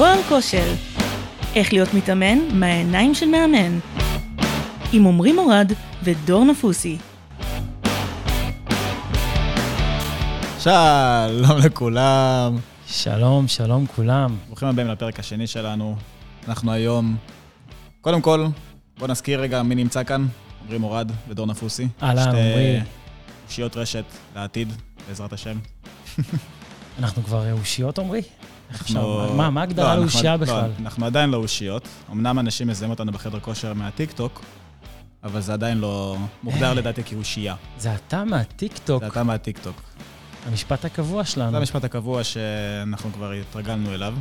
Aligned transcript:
הכל 0.00 0.22
כושר. 0.28 0.74
איך 1.56 1.72
להיות 1.72 1.94
מתאמן 1.94 2.38
מהעיניים 2.52 3.14
של 3.14 3.26
מאמן. 3.26 3.78
עם 4.92 5.06
עמרי 5.06 5.32
מורד 5.32 5.72
ודור 6.02 6.44
נפוסי. 6.44 6.98
שלום 10.58 11.58
לכולם. 11.64 12.56
שלום, 12.86 13.48
שלום 13.48 13.86
כולם. 13.86 14.36
ברוכים 14.46 14.68
הבאים 14.68 14.88
לפרק 14.88 15.20
השני 15.20 15.46
שלנו. 15.46 15.96
אנחנו 16.48 16.72
היום, 16.72 17.16
קודם 18.00 18.20
כל, 18.20 18.46
בואו 18.98 19.10
נזכיר 19.10 19.40
רגע 19.40 19.62
מי 19.62 19.74
נמצא 19.74 20.04
כאן. 20.04 20.26
עמרי 20.64 20.78
מורד 20.78 21.12
ודור 21.28 21.46
נפוסי. 21.46 21.88
אהלן, 22.02 22.28
עמרי. 22.28 22.80
שתי 22.80 22.88
אושיות 23.46 23.76
רשת 23.76 24.04
לעתיד, 24.36 24.72
בעזרת 25.08 25.32
השם. 25.32 25.58
אנחנו 26.98 27.22
כבר 27.22 27.52
אושיות, 27.52 27.98
עמרי? 27.98 28.22
אנחנו-? 28.70 29.34
מה, 29.36 29.50
מה 29.50 29.60
ההגדרה 29.60 29.94
לא, 29.94 30.00
לאושייה 30.00 30.36
לא, 30.36 30.42
בכלל? 30.42 30.70
אנחנו 30.80 31.06
עדיין 31.06 31.30
לא 31.30 31.36
אושיות. 31.36 31.88
אמנם 32.12 32.38
אנשים 32.38 32.68
מזהים 32.68 32.90
אותנו 32.90 33.12
בחדר 33.12 33.40
כושר 33.40 33.74
מהטיקטוק, 33.74 34.42
אבל 35.24 35.40
זה 35.40 35.52
עדיין 35.52 35.78
לא 35.78 36.16
מוגדר 36.42 36.74
לדעתי 36.74 37.04
כאושייה. 37.04 37.54
זה 37.78 37.94
אתה 37.94 38.24
מהטיקטוק, 38.24 39.02
זה 39.02 39.08
אתה 39.08 39.22
מהטיקטוק. 39.22 39.82
המשפט 40.46 40.84
הקבוע 40.84 41.24
שלנו. 41.24 41.50
זה 41.50 41.56
המשפט 41.56 41.84
הקבוע 41.84 42.24
שאנחנו 42.24 43.12
כבר 43.12 43.32
התרגלנו 43.32 43.94
אליו. 43.94 44.14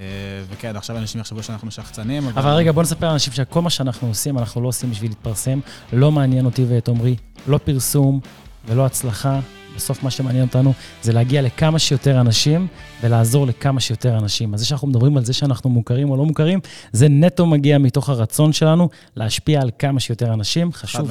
אה, 0.00 0.06
וכן, 0.50 0.76
עכשיו 0.76 0.98
אנשים 0.98 1.20
יחשבו 1.20 1.42
שאנחנו 1.42 1.70
שחצנים, 1.70 2.28
אבל 2.28 2.50
רגע, 2.50 2.72
בוא 2.72 2.82
נספר 2.82 3.08
לאנשים 3.08 3.32
שכל 3.32 3.62
מה 3.62 3.70
שאנחנו 3.70 4.08
עושים, 4.08 4.38
אנחנו 4.38 4.60
לא 4.62 4.68
עושים 4.68 4.90
בשביל 4.90 5.10
להתפרסם. 5.10 5.60
לא 5.92 6.12
מעניין 6.12 6.44
אותי 6.44 6.64
ואת 6.68 6.88
עמרי, 6.88 7.16
לא 7.48 7.58
פרסום 7.58 8.20
ולא 8.66 8.86
הצלחה. 8.86 9.40
בסוף 9.76 10.02
מה 10.02 10.10
שמעניין 10.10 10.46
אותנו 10.46 10.72
זה 11.02 11.12
להגיע 11.12 11.42
לכמה 11.42 11.78
שיותר 11.78 12.20
אנשים 12.20 12.66
ולעזור 13.02 13.46
לכמה 13.46 13.80
שיותר 13.80 14.18
אנשים. 14.18 14.54
אז 14.54 14.60
זה 14.60 14.66
שאנחנו 14.66 14.88
מדברים 14.88 15.16
על 15.16 15.24
זה 15.24 15.32
שאנחנו 15.32 15.70
מוכרים 15.70 16.10
או 16.10 16.16
לא 16.16 16.24
מוכרים, 16.24 16.60
זה 16.92 17.08
נטו 17.08 17.46
מגיע 17.46 17.78
מתוך 17.78 18.08
הרצון 18.08 18.52
שלנו 18.52 18.88
להשפיע 19.16 19.60
על 19.60 19.70
כמה 19.78 20.00
שיותר 20.00 20.32
אנשים. 20.32 20.72
חשוב. 20.72 21.10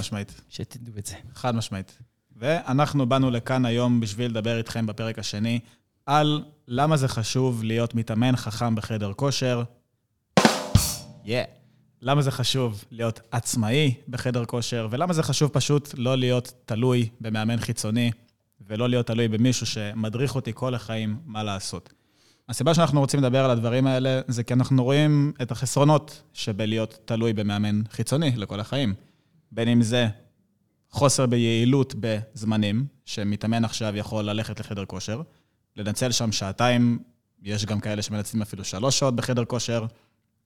שתדעו 0.50 0.94
את 0.98 1.06
זה. 1.06 1.16
חד 1.36 1.56
משמעית. 1.56 1.98
ואנחנו 2.36 3.06
באנו 3.10 3.32
לכאן 3.32 3.66
היום 3.66 4.00
בשביל 4.00 4.32
לדבר 4.32 4.58
איתכם 4.58 4.86
בפרק 4.86 5.20
השני 5.20 5.60
על 6.06 6.44
למה 6.68 6.98
זה 6.98 7.08
חשוב 7.08 7.64
להיות 7.64 7.96
מתאמן 7.96 8.36
חכם 8.36 8.76
בחדר 8.76 9.14
כושר. 9.14 9.64
יא. 11.26 11.44
Yeah. 11.44 11.65
למה 12.02 12.22
זה 12.22 12.32
חשוב 12.32 12.84
להיות 12.92 13.20
עצמאי 13.32 13.94
בחדר 14.08 14.46
כושר, 14.46 14.88
ולמה 14.92 15.14
זה 15.14 15.24
חשוב 15.24 15.50
פשוט 15.50 15.96
לא 15.98 16.18
להיות 16.18 16.54
תלוי 16.66 17.10
במאמן 17.22 17.60
חיצוני, 17.60 18.12
ולא 18.68 18.90
להיות 18.90 19.08
תלוי 19.08 19.28
במישהו 19.28 19.66
שמדריך 19.66 20.36
אותי 20.36 20.52
כל 20.54 20.76
החיים 20.76 21.20
מה 21.26 21.44
לעשות. 21.44 21.94
הסיבה 22.50 22.74
שאנחנו 22.74 23.00
רוצים 23.00 23.20
לדבר 23.20 23.46
על 23.46 23.52
הדברים 23.52 23.88
האלה, 23.88 24.22
זה 24.28 24.44
כי 24.44 24.54
אנחנו 24.54 24.84
רואים 24.84 25.34
את 25.42 25.52
החסרונות 25.52 26.22
שבלהיות 26.34 27.00
תלוי 27.06 27.34
במאמן 27.34 27.82
חיצוני 27.92 28.32
לכל 28.36 28.60
החיים. 28.60 28.94
בין 29.52 29.68
אם 29.68 29.82
זה 29.82 30.08
חוסר 30.90 31.26
ביעילות 31.26 31.96
בזמנים, 32.00 32.86
שמתאמן 33.06 33.66
עכשיו 33.66 33.96
יכול 33.96 34.24
ללכת 34.24 34.60
לחדר 34.60 34.86
כושר, 34.86 35.22
לנצל 35.76 36.12
שם 36.12 36.32
שעתיים, 36.32 37.00
יש 37.44 37.66
גם 37.66 37.80
כאלה 37.80 38.02
שמנצלים 38.02 38.42
אפילו 38.42 38.64
שלוש 38.64 39.00
שעות 39.00 39.16
בחדר 39.16 39.46
כושר, 39.46 39.86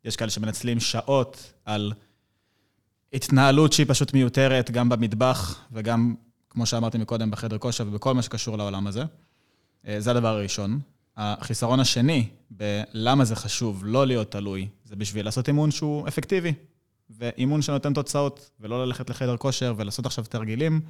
יש 0.05 0.15
כאלה 0.15 0.31
שמנצלים 0.31 0.79
שעות 0.79 1.53
על 1.65 1.93
התנהלות 3.13 3.73
שהיא 3.73 3.85
פשוט 3.89 4.13
מיותרת, 4.13 4.71
גם 4.71 4.89
במטבח 4.89 5.59
וגם, 5.71 6.15
כמו 6.49 6.65
שאמרתי 6.65 6.97
מקודם, 6.97 7.31
בחדר 7.31 7.57
כושר 7.57 7.85
ובכל 7.87 8.13
מה 8.13 8.21
שקשור 8.21 8.57
לעולם 8.57 8.87
הזה. 8.87 9.03
אה, 9.87 10.01
זה 10.01 10.11
הדבר 10.11 10.27
הראשון. 10.27 10.79
החיסרון 11.17 11.79
השני 11.79 12.29
בלמה 12.51 13.25
זה 13.25 13.35
חשוב 13.35 13.85
לא 13.85 14.07
להיות 14.07 14.31
תלוי, 14.31 14.67
זה 14.85 14.95
בשביל 14.95 15.25
לעשות 15.25 15.47
אימון 15.47 15.71
שהוא 15.71 16.07
אפקטיבי. 16.07 16.53
ואימון 17.09 17.61
שנותן 17.61 17.93
תוצאות, 17.93 18.49
ולא 18.59 18.85
ללכת 18.85 19.09
לחדר 19.09 19.37
כושר 19.37 19.73
ולעשות 19.77 20.05
עכשיו 20.05 20.25
תרגילים, 20.25 20.81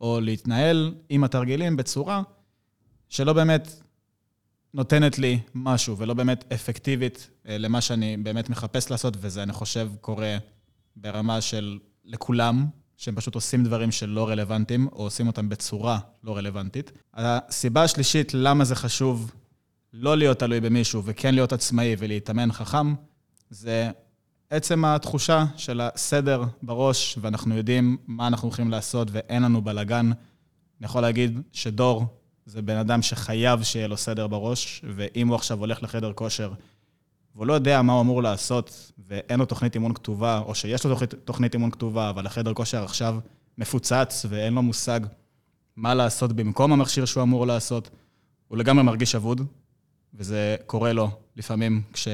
או 0.00 0.20
להתנהל 0.20 0.94
עם 1.08 1.24
התרגילים 1.24 1.76
בצורה 1.76 2.22
שלא 3.08 3.32
באמת 3.32 3.82
נותנת 4.74 5.18
לי 5.18 5.38
משהו, 5.54 5.98
ולא 5.98 6.14
באמת 6.14 6.44
אפקטיבית 6.52 7.30
אה, 7.48 7.58
למה 7.58 7.80
שאני 7.80 8.16
באמת 8.16 8.50
מחפש 8.50 8.90
לעשות, 8.90 9.16
וזה, 9.20 9.42
אני 9.42 9.52
חושב, 9.52 9.90
קורה 10.00 10.36
ברמה 10.96 11.40
של 11.40 11.78
לכולם, 12.04 12.66
שהם 12.96 13.14
פשוט 13.14 13.34
עושים 13.34 13.64
דברים 13.64 13.92
שלא 13.92 14.28
רלוונטיים, 14.28 14.88
או 14.92 15.02
עושים 15.02 15.26
אותם 15.26 15.48
בצורה 15.48 15.98
לא 16.24 16.36
רלוונטית. 16.36 16.92
הסיבה 17.14 17.82
השלישית, 17.82 18.34
למה 18.34 18.64
זה 18.64 18.74
חשוב 18.74 19.32
לא 19.92 20.16
להיות 20.16 20.38
תלוי 20.38 20.60
במישהו, 20.60 21.02
וכן 21.04 21.34
להיות 21.34 21.52
עצמאי 21.52 21.96
ולהתאמן 21.98 22.52
חכם, 22.52 22.94
זה 23.50 23.90
עצם 24.50 24.84
התחושה 24.84 25.44
של 25.56 25.80
הסדר 25.80 26.44
בראש, 26.62 27.18
ואנחנו 27.20 27.56
יודעים 27.56 27.96
מה 28.06 28.26
אנחנו 28.26 28.48
הולכים 28.48 28.70
לעשות 28.70 29.08
ואין 29.10 29.42
לנו 29.42 29.62
בלאגן. 29.62 30.06
אני 30.06 30.84
יכול 30.86 31.02
להגיד 31.02 31.40
שדור 31.52 32.06
זה 32.48 32.62
בן 32.62 32.76
אדם 32.76 33.02
שחייב 33.02 33.62
שיהיה 33.62 33.88
לו 33.88 33.96
סדר 33.96 34.26
בראש, 34.26 34.82
ואם 34.94 35.28
הוא 35.28 35.34
עכשיו 35.34 35.58
הולך 35.58 35.82
לחדר 35.82 36.12
כושר, 36.12 36.52
והוא 37.34 37.46
לא 37.46 37.52
יודע 37.52 37.82
מה 37.82 37.92
הוא 37.92 38.00
אמור 38.00 38.22
לעשות, 38.22 38.92
ואין 38.98 39.38
לו 39.38 39.46
תוכנית 39.46 39.74
אימון 39.74 39.94
כתובה, 39.94 40.38
או 40.38 40.54
שיש 40.54 40.84
לו 40.84 40.90
תוכנית, 40.90 41.14
תוכנית 41.14 41.54
אימון 41.54 41.70
כתובה, 41.70 42.10
אבל 42.10 42.26
החדר 42.26 42.54
כושר 42.54 42.84
עכשיו 42.84 43.18
מפוצץ 43.58 44.26
ואין 44.28 44.54
לו 44.54 44.62
מושג 44.62 45.00
מה 45.76 45.94
לעשות 45.94 46.32
במקום 46.32 46.72
המכשיר 46.72 47.04
שהוא 47.04 47.22
אמור 47.22 47.46
לעשות, 47.46 47.90
הוא 48.48 48.58
לגמרי 48.58 48.82
מרגיש 48.82 49.14
אבוד, 49.14 49.40
וזה 50.14 50.56
קורה 50.66 50.92
לו 50.92 51.10
לפעמים 51.36 51.82
כש... 51.92 52.08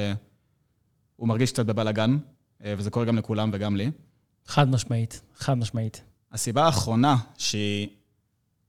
הוא 1.16 1.28
מרגיש 1.28 1.52
קצת 1.52 1.66
בבלאגן, 1.66 2.18
אה, 2.64 2.74
וזה 2.78 2.90
קורה 2.90 3.04
גם 3.06 3.16
לכולם 3.16 3.50
וגם 3.52 3.76
לי. 3.76 3.90
חד 4.46 4.68
משמעית, 4.68 5.20
חד 5.36 5.54
משמעית. 5.54 6.02
הסיבה 6.32 6.64
האחרונה, 6.64 7.16
שהיא 7.38 7.88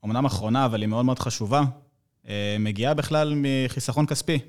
אומנם 0.05 0.25
אחרונה, 0.25 0.65
אבל 0.65 0.81
היא 0.81 0.89
מאוד 0.89 1.05
מאוד 1.05 1.19
חשובה, 1.19 1.63
אה, 2.27 2.57
מגיעה 2.59 2.93
בכלל 2.93 3.33
מחיסכון 3.35 4.05
כספי. 4.05 4.39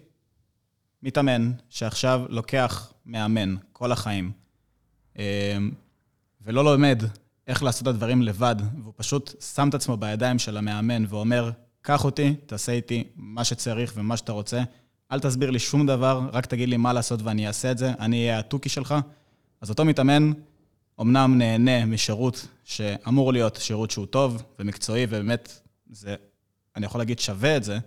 מתאמן 1.03 1.53
שעכשיו 1.71 2.23
לוקח 2.29 2.93
מאמן 3.07 3.55
כל 3.73 3.93
החיים, 3.93 4.33
אה, 5.19 5.59
ולא 6.41 6.65
לומד 6.65 7.03
איך 7.47 7.63
לעשות 7.63 7.83
את 7.83 7.87
הדברים 7.87 8.23
לבד, 8.23 8.57
והוא 8.83 8.93
פשוט 8.97 9.43
שם 9.55 9.69
את 9.69 9.75
עצמו 9.75 9.97
בידיים 9.97 10.39
של 10.39 10.57
המאמן 10.57 11.05
ואומר, 11.09 11.51
קח 11.83 12.05
אותי, 12.05 12.35
תעשה 12.47 12.73
איתי 12.73 13.05
מה 13.17 13.45
שצריך 13.45 13.93
ומה 13.97 14.17
שאתה 14.17 14.33
רוצה, 14.33 14.63
אל 15.13 15.21
תסביר 15.21 15.51
לי 15.51 15.59
שום 15.59 15.87
דבר, 15.87 16.29
רק 16.33 16.47
תגיד 16.47 16.69
לי 16.69 16.77
מה 16.77 16.93
לעשות 16.93 17.23
ואני 17.23 17.47
אעשה 17.47 17.71
את 17.71 17.79
זה, 17.79 17.93
אני 18.01 18.23
אהיה 18.23 18.39
התוכי 18.39 18.69
שלך. 18.69 18.95
אז 19.61 19.71
אותו 19.71 19.85
מתאמן 19.85 20.33
אמנם 21.01 21.39
נהנה 21.39 21.87
משירות 21.87 22.47
שאמור 22.65 23.33
להיות 23.33 23.57
שירות 23.57 23.91
שהוא 23.91 24.07
טוב 24.07 24.43
ומקצועי, 24.59 25.05
ובאמת, 25.05 25.61
זה, 25.91 26.15
אני 26.77 26.87
יכול 26.87 27.01
להגיד, 27.01 27.19
שווה 27.19 27.57
את 27.57 27.65
זה, 27.65 27.79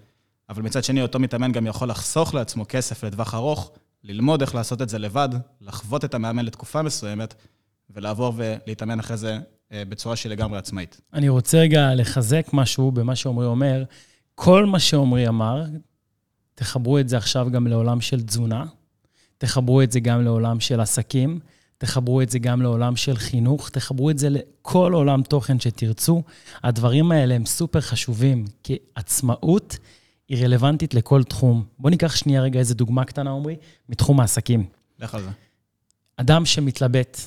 אבל 0.50 0.62
מצד 0.62 0.84
שני, 0.84 1.02
אותו 1.02 1.20
מתאמן 1.20 1.52
גם 1.52 1.68
יכול 1.68 1.90
לחסוך 1.90 2.34
לעצמו 2.34 2.66
כסף 2.70 3.04
לטווח 3.04 3.34
ארוך, 3.34 3.72
ללמוד 4.04 4.42
איך 4.42 4.56
לעשות 4.56 4.82
את 4.82 4.90
זה 4.90 5.00
לבד, 5.00 5.30
לחוות 5.62 6.06
את 6.06 6.14
המאמן 6.14 6.46
לתקופה 6.46 6.82
מסוימת, 6.82 7.34
ולעבור 7.90 8.34
ולהתאמן 8.36 9.00
אחרי 9.00 9.18
זה 9.18 9.40
אה, 9.72 9.84
בצורה 9.90 10.16
שהיא 10.16 10.32
לגמרי 10.32 10.58
עצמאית. 10.58 11.02
אני 11.14 11.30
רוצה 11.30 11.58
רגע 11.58 11.96
לחזק 11.96 12.48
משהו 12.54 12.92
במה 12.92 13.16
שעמרי 13.16 13.46
אומר. 13.46 13.84
כל 14.36 14.66
מה 14.66 14.80
שעמרי 14.80 15.28
אמר, 15.28 15.64
תחברו 16.56 17.00
את 17.00 17.10
זה 17.10 17.18
עכשיו 17.18 17.48
גם 17.52 17.68
לעולם 17.68 18.02
של 18.02 18.22
תזונה, 18.22 18.66
תחברו 19.38 19.82
את 19.82 19.92
זה 19.92 20.00
גם 20.00 20.24
לעולם 20.24 20.60
של 20.60 20.80
עסקים, 20.80 21.40
תחברו 21.80 22.22
את 22.22 22.30
זה 22.30 22.40
גם 22.40 22.62
לעולם 22.62 22.96
של 22.96 23.16
חינוך, 23.16 23.70
תחברו 23.70 24.10
את 24.10 24.18
זה 24.18 24.30
לכל 24.30 24.94
עולם 24.94 25.24
תוכן 25.24 25.60
שתרצו. 25.60 26.24
הדברים 26.64 27.12
האלה 27.12 27.36
הם 27.36 27.46
סופר 27.46 27.82
חשובים, 27.82 28.46
כי 28.64 28.78
עצמאות 28.96 29.78
היא 30.30 30.44
רלוונטית 30.44 30.94
לכל 30.94 31.24
תחום. 31.24 31.66
בואו 31.80 31.90
ניקח 31.90 32.16
שנייה 32.16 32.42
רגע 32.42 32.60
איזה 32.60 32.76
דוגמה 32.76 33.06
קטנה, 33.06 33.32
עמרי, 33.32 33.56
מתחום 33.90 34.20
העסקים. 34.20 34.66
לך 35.00 35.16
על 35.16 35.22
זה. 35.22 35.30
אדם 36.18 36.46
שמתלבט 36.46 37.20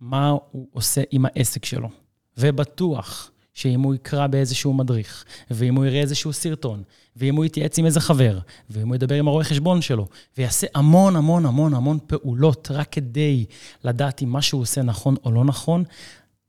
מה 0.00 0.28
הוא 0.28 0.68
עושה 0.72 1.02
עם 1.10 1.24
העסק 1.26 1.64
שלו, 1.64 1.88
ובטוח 2.36 3.30
שאם 3.58 3.80
הוא 3.80 3.94
יקרא 3.94 4.26
באיזשהו 4.26 4.74
מדריך, 4.74 5.24
ואם 5.50 5.74
הוא 5.74 5.86
יראה 5.86 6.00
איזשהו 6.00 6.32
סרטון, 6.32 6.82
ואם 7.16 7.36
הוא 7.36 7.44
יתייעץ 7.44 7.78
עם 7.78 7.86
איזה 7.86 8.00
חבר, 8.00 8.38
ואם 8.70 8.88
הוא 8.88 8.94
ידבר 8.94 9.14
עם 9.14 9.28
הרואה 9.28 9.44
חשבון 9.44 9.82
שלו, 9.82 10.06
ויעשה 10.38 10.66
המון 10.74 11.16
המון 11.16 11.46
המון 11.46 11.74
המון 11.74 11.98
פעולות 12.06 12.68
רק 12.70 12.92
כדי 12.92 13.44
לדעת 13.84 14.22
אם 14.22 14.28
מה 14.28 14.42
שהוא 14.42 14.60
עושה 14.60 14.82
נכון 14.82 15.14
או 15.24 15.32
לא 15.32 15.44
נכון, 15.44 15.84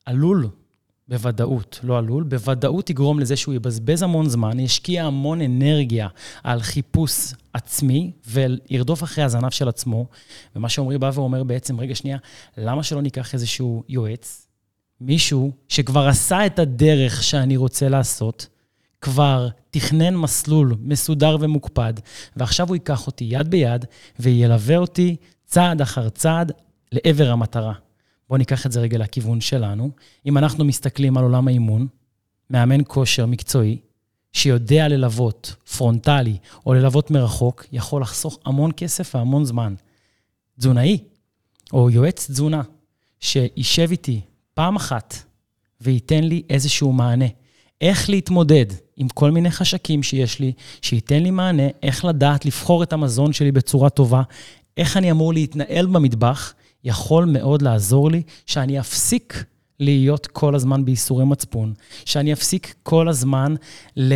עלול 0.05 0.49
בוודאות, 1.07 1.79
לא 1.83 1.97
עלול, 1.97 2.23
בוודאות 2.23 2.89
יגרום 2.89 3.19
לזה 3.19 3.35
שהוא 3.35 3.53
יבזבז 3.53 4.03
המון 4.03 4.29
זמן, 4.29 4.59
ישקיע 4.59 5.05
המון 5.05 5.41
אנרגיה 5.41 6.07
על 6.43 6.61
חיפוש 6.61 7.33
עצמי 7.53 8.11
וירדוף 8.27 9.03
אחרי 9.03 9.23
הזנב 9.23 9.49
של 9.49 9.69
עצמו. 9.69 10.05
ומה 10.55 10.69
שעמרי 10.69 10.97
בא 10.97 11.11
ואומר 11.13 11.43
בעצם, 11.43 11.79
רגע 11.79 11.95
שנייה, 11.95 12.17
למה 12.57 12.83
שלא 12.83 13.01
ניקח 13.01 13.33
איזשהו 13.33 13.83
יועץ, 13.89 14.48
מישהו 15.01 15.51
שכבר 15.67 16.07
עשה 16.07 16.45
את 16.45 16.59
הדרך 16.59 17.23
שאני 17.23 17.57
רוצה 17.57 17.89
לעשות, 17.89 18.47
כבר 19.01 19.47
תכנן 19.71 20.15
מסלול 20.15 20.75
מסודר 20.81 21.37
ומוקפד, 21.39 21.93
ועכשיו 22.35 22.67
הוא 22.67 22.75
ייקח 22.75 23.07
אותי 23.07 23.23
יד 23.23 23.51
ביד 23.51 23.85
וילווה 24.19 24.77
אותי 24.77 25.15
צעד 25.45 25.81
אחר 25.81 26.09
צעד 26.09 26.51
לעבר 26.91 27.31
המטרה. 27.31 27.73
בואו 28.29 28.37
ניקח 28.37 28.65
את 28.65 28.71
זה 28.71 28.79
רגע 28.79 28.97
לכיוון 28.97 29.41
שלנו. 29.41 29.91
אם 30.25 30.37
אנחנו 30.37 30.65
מסתכלים 30.65 31.17
על 31.17 31.23
עולם 31.23 31.47
האימון, 31.47 31.87
מאמן 32.49 32.81
כושר 32.87 33.25
מקצועי, 33.25 33.77
שיודע 34.33 34.87
ללוות 34.87 35.55
פרונטלי 35.77 36.37
או 36.65 36.73
ללוות 36.73 37.11
מרחוק, 37.11 37.65
יכול 37.71 38.01
לחסוך 38.01 38.39
המון 38.45 38.71
כסף 38.77 39.15
והמון 39.15 39.45
זמן. 39.45 39.75
תזונאי 40.59 40.97
או 41.73 41.89
יועץ 41.89 42.29
תזונה 42.29 42.61
שישב 43.19 43.87
איתי 43.91 44.21
פעם 44.59 44.75
אחת 44.75 45.15
וייתן 45.81 46.23
לי 46.23 46.41
איזשהו 46.49 46.93
מענה. 46.93 47.25
איך 47.81 48.09
להתמודד 48.09 48.65
עם 48.97 49.07
כל 49.07 49.31
מיני 49.31 49.51
חשקים 49.51 50.03
שיש 50.03 50.39
לי, 50.39 50.51
שייתן 50.81 51.23
לי 51.23 51.31
מענה, 51.31 51.63
איך 51.83 52.05
לדעת 52.05 52.45
לבחור 52.45 52.83
את 52.83 52.93
המזון 52.93 53.33
שלי 53.33 53.51
בצורה 53.51 53.89
טובה, 53.89 54.21
איך 54.77 54.97
אני 54.97 55.11
אמור 55.11 55.33
להתנהל 55.33 55.85
במטבח, 55.85 56.53
יכול 56.83 57.25
מאוד 57.25 57.61
לעזור 57.61 58.11
לי 58.11 58.21
שאני 58.45 58.79
אפסיק 58.79 59.43
להיות 59.79 60.27
כל 60.27 60.55
הזמן 60.55 60.85
בייסורי 60.85 61.25
מצפון, 61.25 61.73
שאני 62.05 62.33
אפסיק 62.33 62.75
כל 62.83 63.09
הזמן 63.09 63.55
ל- 63.97 64.13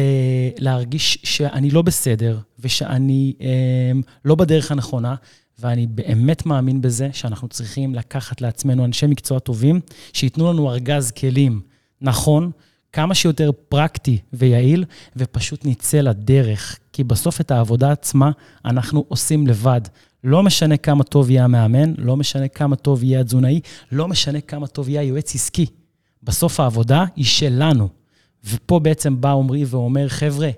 להרגיש 0.57 1.17
שאני 1.23 1.71
לא 1.71 1.81
בסדר 1.81 2.39
ושאני 2.59 3.33
אה, 3.41 3.91
לא 4.25 4.35
בדרך 4.35 4.71
הנכונה, 4.71 5.15
ואני 5.59 5.87
באמת 5.87 6.45
מאמין 6.45 6.81
בזה 6.81 7.09
שאנחנו 7.13 7.47
צריכים 7.47 7.95
לקחת 7.95 8.41
לעצמנו 8.41 8.85
אנשי 8.85 9.07
מקצוע 9.07 9.39
טובים, 9.39 9.79
שייתנו 10.13 10.53
לנו 10.53 10.71
ארגז 10.71 11.11
כלים 11.11 11.61
נכון, 12.01 12.51
כמה 12.93 13.15
שיותר 13.15 13.51
פרקטי 13.69 14.17
ויעיל, 14.33 14.85
ופשוט 15.15 15.65
נצא 15.65 15.97
לדרך. 15.97 16.79
כי 16.93 17.03
בסוף 17.03 17.41
את 17.41 17.51
העבודה 17.51 17.91
עצמה 17.91 18.31
אנחנו 18.65 19.05
עושים 19.07 19.47
לבד. 19.47 19.81
לא 20.23 20.43
משנה 20.43 20.77
כמה 20.77 21.03
טוב 21.03 21.29
יהיה 21.29 21.43
המאמן, 21.43 21.93
לא 21.97 22.17
משנה 22.17 22.47
כמה 22.47 22.75
טוב 22.75 23.03
יהיה 23.03 23.19
התזונאי, 23.19 23.59
לא 23.91 24.07
משנה 24.07 24.41
כמה 24.41 24.67
טוב 24.67 24.89
יהיה 24.89 25.01
היועץ 25.01 25.35
עסקי. 25.35 25.65
בסוף 26.23 26.59
העבודה 26.59 27.05
היא 27.15 27.25
שלנו. 27.25 27.89
ופה 28.45 28.79
בעצם 28.79 29.21
בא 29.21 29.31
עמרי 29.31 29.65
ואומר, 29.65 30.09
חבר'ה, 30.09 30.49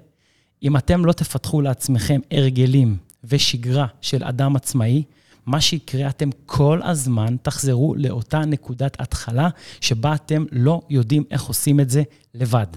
אם 0.63 0.77
אתם 0.77 1.06
לא 1.06 1.12
תפתחו 1.12 1.62
לעצמכם 1.62 2.19
הרגלים 2.31 2.98
ושגרה 3.27 3.88
של 4.01 4.24
אדם 4.24 4.56
עצמאי, 4.56 5.04
מה 5.45 5.62
שיקרה, 5.62 6.10
אתם 6.10 6.30
כל 6.45 6.81
הזמן 6.83 7.36
תחזרו 7.42 7.95
לאותה 7.98 8.39
נקודת 8.39 9.01
התחלה, 9.01 9.50
שבה 9.81 10.16
אתם 10.16 10.45
לא 10.51 10.81
יודעים 10.89 11.24
איך 11.31 11.44
עושים 11.44 11.80
את 11.80 11.89
זה 11.89 12.04
לבד. 12.33 12.68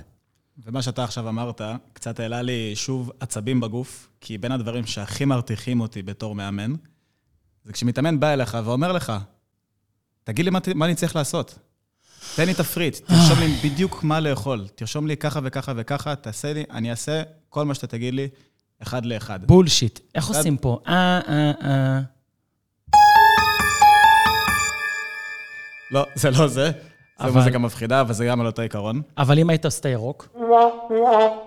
ומה 0.64 0.82
שאתה 0.82 1.04
עכשיו 1.04 1.28
אמרת, 1.28 1.60
קצת 1.92 2.20
העלה 2.20 2.42
לי 2.42 2.76
שוב 2.76 3.12
עצבים 3.20 3.60
בגוף, 3.60 4.08
כי 4.20 4.38
בין 4.38 4.52
הדברים 4.52 4.86
שהכי 4.86 5.24
מרתיחים 5.24 5.80
אותי 5.80 6.02
בתור 6.02 6.34
מאמן, 6.34 6.74
זה 7.64 7.72
כשמתאמן 7.72 8.20
בא 8.20 8.32
אליך 8.32 8.58
ואומר 8.64 8.92
לך, 8.92 9.12
תגיד 10.24 10.44
לי 10.44 10.50
מה, 10.50 10.58
מה 10.74 10.84
אני 10.84 10.94
צריך 10.94 11.16
לעשות. 11.16 11.58
תן 12.36 12.46
לי 12.46 12.54
תפריט, 12.54 12.96
תרשום 12.96 13.38
לי 13.38 13.54
בדיוק 13.64 14.04
מה 14.04 14.20
לאכול, 14.20 14.66
תרשום 14.74 15.06
לי 15.06 15.16
ככה 15.16 15.40
וככה 15.42 15.72
וככה, 15.76 16.16
תעשה 16.16 16.52
לי, 16.52 16.64
אני 16.70 16.90
אעשה 16.90 17.22
כל 17.48 17.64
מה 17.64 17.74
שאתה 17.74 17.86
תגיד 17.86 18.14
לי, 18.14 18.28
אחד 18.82 19.06
לאחד. 19.06 19.44
בולשיט. 19.44 20.00
איך 20.14 20.28
עושים 20.28 20.56
פה? 20.56 20.78
אה, 20.88 21.20
אה, 21.28 21.52
אה. 21.62 22.00
לא, 25.90 26.06
זה 26.14 26.30
לא 26.30 26.46
זה. 26.46 26.70
זה 26.70 26.70
אבל- 27.24 27.30
מוזיקה 27.32 27.58
מפחידה, 27.58 28.00
אבל 28.00 28.12
זה 28.12 28.26
גם 28.26 28.40
על 28.40 28.46
אותו 28.46 28.62
עיקרון. 28.62 29.02
אבל 29.18 29.38
אם 29.38 29.50
היית 29.50 29.64
עושה 29.64 29.80
את 29.80 29.86
הירוק, 29.86 30.28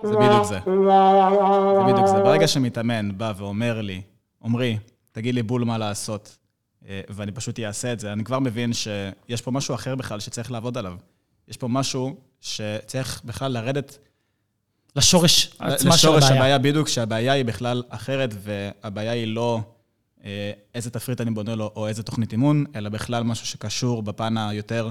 זה 0.02 0.16
בדיוק 0.16 0.44
זה. 0.44 0.58
זה 0.64 1.92
בדיוק 1.92 2.06
זה. 2.06 2.22
ברגע 2.22 2.48
שמתאמן 2.48 3.18
בא 3.18 3.32
ואומר 3.36 3.80
לי, 3.80 4.02
עמרי, 4.44 4.78
תגיד 5.12 5.34
לי 5.34 5.42
בול 5.42 5.64
מה 5.64 5.78
לעשות, 5.78 6.36
אה, 6.88 7.00
ואני 7.08 7.32
פשוט 7.32 7.58
אעשה 7.60 7.92
את 7.92 8.00
זה, 8.00 8.12
אני 8.12 8.24
כבר 8.24 8.38
מבין 8.38 8.72
שיש 8.72 9.42
פה 9.42 9.50
משהו 9.50 9.74
אחר 9.74 9.94
בכלל 9.94 10.20
שצריך 10.20 10.50
לעבוד 10.52 10.78
עליו. 10.78 10.94
יש 11.48 11.56
פה 11.56 11.68
משהו 11.68 12.16
שצריך 12.40 13.20
בכלל 13.24 13.52
לרדת 13.52 13.98
לשורש 14.96 15.50
עצמה 15.58 15.96
של 15.98 16.08
לשורש 16.08 16.24
הבעיה. 16.24 16.38
הבעיה 16.38 16.58
בדיוק, 16.58 16.88
שהבעיה 16.88 17.32
היא 17.32 17.44
בכלל 17.44 17.82
אחרת, 17.88 18.34
והבעיה 18.42 19.12
היא 19.12 19.26
לא 19.26 19.60
אה, 20.24 20.52
איזה 20.74 20.90
תפריט 20.90 21.20
אני 21.20 21.30
בונה 21.30 21.54
לו 21.54 21.72
או 21.76 21.88
איזה 21.88 22.02
תוכנית 22.02 22.32
אימון, 22.32 22.64
אלא 22.76 22.88
בכלל 22.88 23.22
משהו 23.22 23.46
שקשור 23.46 24.02
בפן 24.02 24.36
היותר 24.36 24.90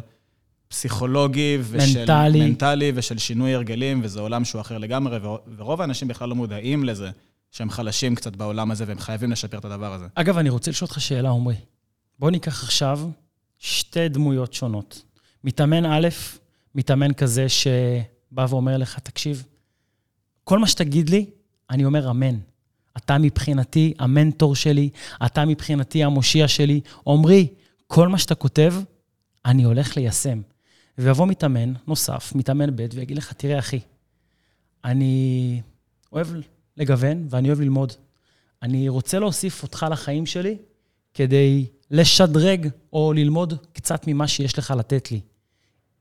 פסיכולוגי 0.68 1.58
ושל... 1.62 2.00
מנטלי. 2.00 2.40
מנטלי 2.40 2.92
ושל 2.96 3.18
שינוי 3.18 3.56
הרגלים, 3.56 4.02
וזה 4.04 4.20
עולם 4.20 4.46
שהוא 4.46 4.62
אחר 4.62 4.78
לגמרי, 4.78 5.20
ורוב 5.58 5.82
האנשים 5.82 6.08
בכלל 6.08 6.30
לא 6.30 6.36
מודעים 6.36 6.84
לזה 6.84 7.10
שהם 7.52 7.70
חלשים 7.70 8.16
קצת 8.16 8.36
בעולם 8.36 8.72
הזה, 8.72 8.84
והם 8.88 9.00
חייבים 9.00 9.32
לשפר 9.32 9.58
את 9.58 9.66
הדבר 9.66 9.94
הזה. 9.94 10.06
אגב, 10.16 10.38
אני 10.38 10.50
רוצה 10.50 10.72
לשאול 10.72 10.88
אותך 10.88 11.02
שאלה, 11.02 11.30
עמרי. 11.30 11.56
בוא 12.20 12.32
ניקח 12.32 12.64
עכשיו 12.64 13.00
שתי 13.60 14.10
דמויות 14.10 14.54
שונות. 14.54 15.02
מתאמן 15.44 15.86
א', 15.86 16.08
מתאמן 16.76 17.14
כזה 17.14 17.50
שבא 17.50 18.46
ואומר 18.50 18.78
לך, 18.78 19.00
תקשיב, 19.00 19.44
כל 20.44 20.60
מה 20.60 20.68
שתגיד 20.68 21.10
לי, 21.10 21.26
אני 21.70 21.86
אומר 21.86 22.10
אמן. 22.10 22.38
אתה 22.98 23.18
מבחינתי 23.18 23.94
המנטור 24.00 24.56
שלי, 24.56 24.90
אתה 25.26 25.46
מבחינתי 25.46 26.04
המושיע 26.04 26.48
שלי. 26.48 26.82
עמרי, 27.08 27.48
כל 27.88 28.08
מה 28.08 28.18
שאתה 28.18 28.36
כותב, 28.36 28.74
אני 29.46 29.64
הולך 29.64 29.98
ליישם. 29.98 30.42
ויבוא 30.98 31.28
מתאמן 31.28 31.74
נוסף, 31.88 32.32
מתאמן 32.36 32.76
ב', 32.76 32.86
ויגיד 32.94 33.18
לך, 33.18 33.34
תראה, 33.34 33.60
אחי, 33.60 33.80
אני 34.86 35.62
אוהב 36.12 36.28
לגוון 36.78 37.28
ואני 37.30 37.48
אוהב 37.48 37.62
ללמוד. 37.62 37.94
אני 38.64 38.90
רוצה 38.90 39.20
להוסיף 39.20 39.64
אותך 39.64 39.86
לחיים 39.92 40.26
שלי 40.26 40.58
כדי 41.14 41.66
לשדרג 41.92 42.68
או 42.94 43.14
ללמוד 43.14 43.54
קצת 43.74 44.08
ממה 44.08 44.28
שיש 44.28 44.58
לך 44.58 44.74
לתת 44.78 45.12
לי. 45.12 45.20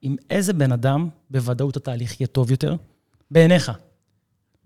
עם 0.03 0.17
איזה 0.31 0.53
בן 0.53 0.73
אדם 0.73 1.09
בוודאות 1.31 1.77
התהליך 1.77 2.21
יהיה 2.21 2.29
טוב 2.29 2.51
יותר? 2.51 2.77
בעיניך, 3.31 3.73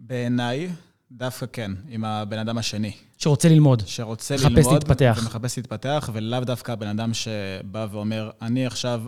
בעיניי, 0.07 0.71
דווקא 1.13 1.47
כן, 1.53 1.73
עם 1.89 2.05
הבן 2.05 2.39
אדם 2.39 2.59
השני. 2.59 2.93
שרוצה 3.19 3.49
ללמוד. 3.49 3.83
שרוצה 3.87 4.35
מחפש 4.35 4.49
ללמוד, 4.49 4.73
להתפתח. 4.73 5.19
ומחפש 5.23 5.57
להתפתח, 5.57 6.11
ולאו 6.13 6.41
דווקא 6.41 6.73
הבן 6.73 6.87
אדם 6.87 7.15
שבא 7.15 7.87
ואומר, 7.91 8.31
אני 8.43 8.67
עכשיו 8.67 9.03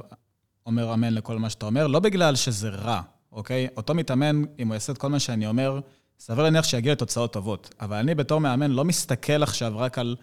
אומר 0.66 0.94
אמן 0.94 1.14
לכל 1.14 1.38
מה 1.38 1.50
שאתה 1.50 1.66
אומר, 1.66 1.86
לא 1.86 2.00
בגלל 2.00 2.36
שזה 2.36 2.68
רע, 2.68 3.00
אוקיי? 3.32 3.68
אותו 3.76 3.94
מתאמן, 3.94 4.42
אם 4.58 4.68
הוא 4.68 4.74
יעשה 4.74 4.92
את 4.92 4.98
כל 4.98 5.08
מה 5.08 5.18
שאני 5.18 5.46
אומר, 5.46 5.80
סביר 6.18 6.44
להניח 6.44 6.64
שיגיע 6.64 6.92
לתוצאות 6.92 7.32
טובות. 7.32 7.74
אבל 7.80 7.96
אני 7.96 8.14
בתור 8.14 8.40
מאמן 8.40 8.70
לא 8.70 8.84
מסתכל 8.84 9.42
עכשיו 9.42 9.72
רק 9.76 9.98
על 9.98 10.16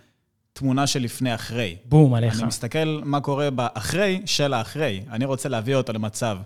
תמונה 0.54 0.88
של 0.88 1.00
לפני-אחרי. 1.00 1.78
בום, 1.86 2.14
עליך. 2.14 2.40
אני 2.40 2.48
מסתכל 2.48 3.02
מה 3.04 3.22
קורה 3.22 3.50
באחרי 3.50 4.22
של 4.26 4.54
האחרי. 4.54 5.04
אני 5.12 5.26
רוצה 5.26 5.50
להביא 5.50 5.76
אותו 5.76 5.94
למצב 5.94 6.38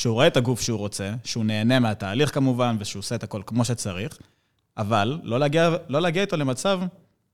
שהוא 0.00 0.14
רואה 0.14 0.26
את 0.26 0.36
הגוף 0.36 0.60
שהוא 0.60 0.78
רוצה, 0.78 1.14
שהוא 1.24 1.44
נהנה 1.44 1.80
מהתהליך 1.80 2.34
כמובן, 2.34 2.76
ושהוא 2.80 3.00
עושה 3.00 3.14
את 3.14 3.22
הכל 3.22 3.42
כמו 3.46 3.64
שצריך, 3.64 4.18
אבל 4.76 5.20
לא 5.22 5.40
להגיע, 5.40 5.70
לא 5.88 6.02
להגיע 6.02 6.22
איתו 6.22 6.36
למצב 6.36 6.80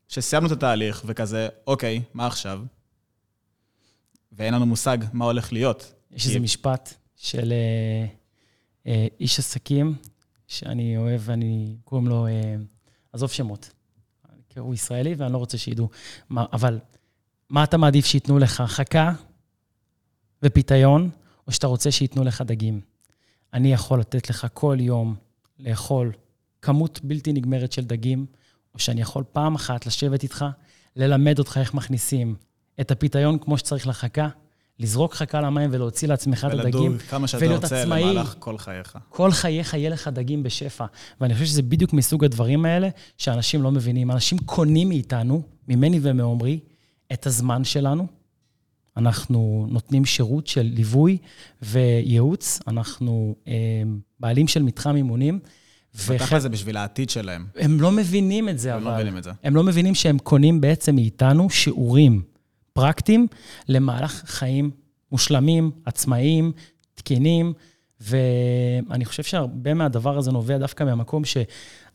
שסיימנו 0.08 0.46
את 0.46 0.52
התהליך, 0.52 1.02
וכזה, 1.06 1.49
אוקיי, 1.66 2.02
מה 2.14 2.26
עכשיו? 2.26 2.62
ואין 4.32 4.54
לנו 4.54 4.66
מושג 4.66 4.99
מה 5.12 5.25
הולך 5.25 5.52
להיות. 5.52 5.92
יש 6.11 6.26
איזה 6.26 6.40
משפט 6.40 6.94
של 7.16 7.52
אה, 7.52 8.06
אה, 8.87 9.06
איש 9.20 9.38
עסקים, 9.38 9.94
שאני 10.46 10.96
אוהב, 10.96 11.20
ואני, 11.25 11.76
קוראים 11.85 12.06
לו, 12.06 12.26
אה, 12.26 12.54
עזוב 13.12 13.30
שמות. 13.30 13.70
כי 14.49 14.58
הוא 14.58 14.75
ישראלי 14.75 15.14
ואני 15.14 15.32
לא 15.32 15.38
רוצה 15.38 15.58
שידעו. 15.58 15.88
מה, 16.28 16.44
אבל 16.52 16.78
מה 17.50 17.64
אתה 17.64 17.76
מעדיף 17.76 18.06
שייתנו 18.06 18.38
לך, 18.38 18.62
חכה 18.66 19.12
ופיתיון, 20.42 21.11
או 21.47 21.53
שאתה 21.53 21.67
רוצה 21.67 21.91
שייתנו 21.91 22.25
לך 22.25 22.43
דגים? 22.43 22.81
אני 23.55 23.73
יכול 23.73 24.00
לתת 24.00 24.31
לך 24.31 24.47
כל 24.55 24.76
יום 24.81 25.15
לאכול 25.59 26.12
כמות 26.62 27.00
בלתי 27.05 27.33
נגמרת 27.33 27.73
של 27.73 27.85
דגים, 27.85 28.26
או 28.75 28.79
שאני 28.79 29.00
יכול 29.00 29.25
פעם 29.33 29.55
אחת 29.55 29.87
לשבת 29.87 30.23
איתך, 30.23 30.45
ללמד 30.97 31.38
אותך 31.38 31.59
איך 31.61 31.75
מכניסים 31.75 32.35
את 32.81 32.91
הפיתיון 32.91 33.38
כמו 33.38 33.59
שצריך 33.59 33.87
לחכה, 33.87 34.29
לזרוק 34.79 35.15
חכה 35.15 35.41
למים 35.41 35.71
ולהוציא 35.73 36.09
לעצמך 36.09 36.47
את 36.53 36.59
הדגים. 36.59 36.99
כמה 36.99 37.29
שאתה 37.29 37.55
רוצה 37.55 37.83
עצמאי. 37.83 38.03
למהלך 38.03 38.37
כל 38.38 38.59
חייך. 38.59 38.99
כל 39.09 39.31
חייך 39.31 39.75
יהיה 39.75 39.91
לך 39.91 40.09
דגים 40.09 40.43
בשפע. 40.43 40.87
ואני 41.21 41.35
חושב 41.35 41.47
שזה 41.47 41.62
בדיוק 41.62 41.93
מסוג 41.93 42.25
הדברים 42.25 42.65
האלה 42.65 42.88
שאנשים 43.19 43.62
לא 43.62 43.71
מבינים. 43.71 44.11
אנשים 44.11 44.38
קונים 44.38 44.88
מאיתנו, 44.88 45.43
ממני 45.69 46.00
ומעומרי, 46.03 46.61
את 47.12 47.26
הזמן 47.26 47.65
שלנו. 47.65 48.07
אנחנו 48.97 49.67
נותנים 49.71 50.05
שירות 50.05 50.47
של 50.47 50.62
ליווי 50.62 51.19
וייעוץ, 51.62 52.61
אנחנו 52.69 53.35
אה, 53.49 53.53
בעלים 54.21 54.49
של 54.49 54.62
מתחם 54.62 54.97
אימונים. 54.97 55.38
ותכל'ס 56.07 56.43
זה 56.43 56.49
בשביל 56.49 56.76
העתיד 56.76 57.11
שלהם. 57.11 57.47
הם 57.57 57.81
לא 57.81 57.93
מבינים 57.93 58.49
את 58.49 58.59
זה, 58.59 58.75
הם 58.75 58.83
אבל... 58.83 58.91
לא 58.91 58.95
מבינים 58.95 59.19
את 59.19 59.25
זה. 59.25 59.31
הם 59.43 59.57
לא 59.57 59.62
מבינים 59.62 59.95
שהם 59.95 60.19
קונים 60.19 60.61
בעצם 60.61 60.95
מאיתנו 60.95 61.50
שיעורים 61.50 62.23
פרקטיים 62.73 63.26
למהלך 63.69 64.23
חיים 64.26 64.71
מושלמים, 65.12 65.71
עצמאיים, 65.85 66.53
תקינים, 66.95 67.53
ואני 68.00 69.05
חושב 69.05 69.23
שהרבה 69.23 69.75
מהדבר 69.75 70.19
הזה 70.19 70.33
נובע 70.33 70.59
דווקא 70.59 70.85
מהמקום 70.85 71.25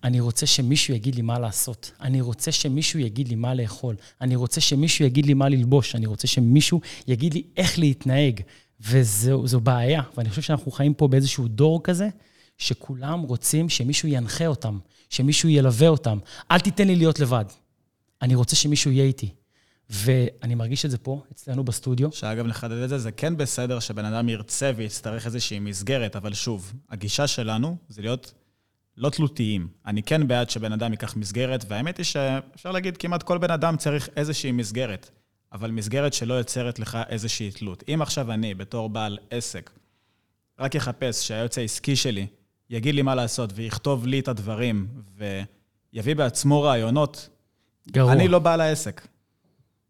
שאני 0.04 0.20
רוצה 0.20 0.46
שמישהו 0.46 0.94
יגיד 0.94 1.16
לי 1.16 1.22
מה 1.22 1.40
לעשות. 1.40 1.92
אני 2.02 2.22
רוצה 2.22 2.52
שמישהו 2.52 3.00
יגיד 3.00 3.28
לי 3.28 3.36
מה 3.36 3.54
לאכול. 3.54 3.96
אני 4.22 4.36
רוצה 4.36 4.62
שמישהו 4.62 5.06
יגיד 5.06 5.26
לי 5.26 5.34
מה 5.34 5.50
ללבוש. 5.50 5.96
אני 5.96 6.06
רוצה 6.06 6.28
שמישהו 6.28 6.82
יגיד 7.08 7.34
לי 7.34 7.44
איך 7.58 7.80
להתנהג. 7.80 8.42
וזו 8.82 9.60
בעיה. 9.64 10.02
ואני 10.18 10.30
חושב 10.30 10.42
שאנחנו 10.42 10.72
חיים 10.72 10.94
פה 10.94 11.08
באיזשהו 11.08 11.48
דור 11.48 11.84
כזה, 11.84 12.10
שכולם 12.58 13.22
רוצים 13.22 13.70
שמישהו 13.70 14.10
ינחה 14.10 14.48
אותם, 14.48 14.80
שמישהו 15.10 15.50
ילווה 15.50 15.88
אותם. 15.88 16.18
אל 16.52 16.60
תיתן 16.60 16.88
לי 16.88 16.96
להיות 16.96 17.20
לבד. 17.20 17.46
אני 18.22 18.36
רוצה 18.36 18.56
שמישהו 18.56 18.92
יהיה 18.92 19.06
איתי. 19.06 19.30
ואני 19.90 20.56
מרגיש 20.56 20.86
את 20.86 20.92
זה 20.92 20.98
פה, 20.98 21.22
אצלנו 21.32 21.64
בסטודיו. 21.64 22.12
שאגב, 22.12 22.46
לחדד 22.46 22.78
את 22.78 22.90
זה, 22.90 22.98
זה 22.98 23.12
כן 23.12 23.38
בסדר 23.38 23.80
שבן 23.80 24.06
אדם 24.06 24.30
ירצה 24.30 24.72
ויצטרך 24.76 25.26
איזושהי 25.26 25.60
מסגרת, 25.60 26.16
אבל 26.16 26.34
שוב, 26.34 26.74
הגישה 26.90 27.28
שלנו 27.28 27.78
זה 27.90 28.02
להיות 28.02 28.34
לא 28.98 29.10
תלותיים. 29.10 29.68
אני 29.86 30.04
כן 30.04 30.28
בעד 30.28 30.50
שבן 30.50 30.74
אדם 30.74 30.92
ייקח 30.92 31.16
מסגרת, 31.16 31.66
והאמת 31.68 31.98
היא 31.98 32.04
שאפשר 32.04 32.72
להגיד, 32.72 32.98
כמעט 32.98 33.24
כל 33.24 33.38
בן 33.38 33.52
אדם 33.52 33.78
צריך 33.78 34.10
איזושהי 34.16 34.52
מסגרת, 34.52 35.10
אבל 35.54 35.72
מסגרת 35.72 36.14
שלא 36.14 36.34
יוצרת 36.34 36.80
לך 36.80 36.98
איזושהי 37.10 37.52
תלות. 37.52 37.84
אם 37.94 38.02
עכשיו 38.02 38.32
אני, 38.32 38.54
בתור 38.54 38.90
בעל 38.90 39.18
עסק, 39.30 39.72
רק 40.60 40.76
יחפש 40.76 41.28
שהיועץ 41.28 41.58
העסקי 41.58 41.96
שלי 41.96 42.28
יגיד 42.70 42.96
לי 42.96 43.02
מה 43.02 43.16
לעשות 43.16 43.50
ויכתוב 43.56 44.08
לי 44.08 44.20
את 44.20 44.28
הדברים, 44.28 44.88
ויביא 45.94 46.16
בעצמו 46.16 46.62
רעיונות, 46.62 47.30
גרוע. 47.92 48.14
אני 48.14 48.28
לא 48.28 48.40
בעל 48.40 48.62
העסק. 48.62 49.08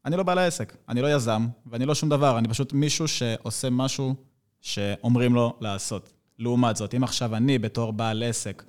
אני 0.06 0.18
לא 0.18 0.24
בעל 0.24 0.38
העסק, 0.38 0.76
אני 0.90 1.02
לא 1.02 1.16
יזם, 1.16 1.48
ואני 1.66 1.86
לא 1.86 1.96
שום 1.96 2.10
דבר, 2.10 2.38
אני 2.38 2.48
פשוט 2.48 2.74
מישהו 2.74 3.08
שעושה 3.08 3.70
משהו 3.70 4.16
שאומרים 4.62 5.36
לו 5.36 5.54
לעשות. 5.62 6.14
לעומת 6.40 6.76
זאת, 6.76 6.94
אם 6.94 7.04
עכשיו 7.04 7.36
אני, 7.36 7.60
בתור 7.60 7.94
בעל 7.94 8.24
עסק, 8.24 8.64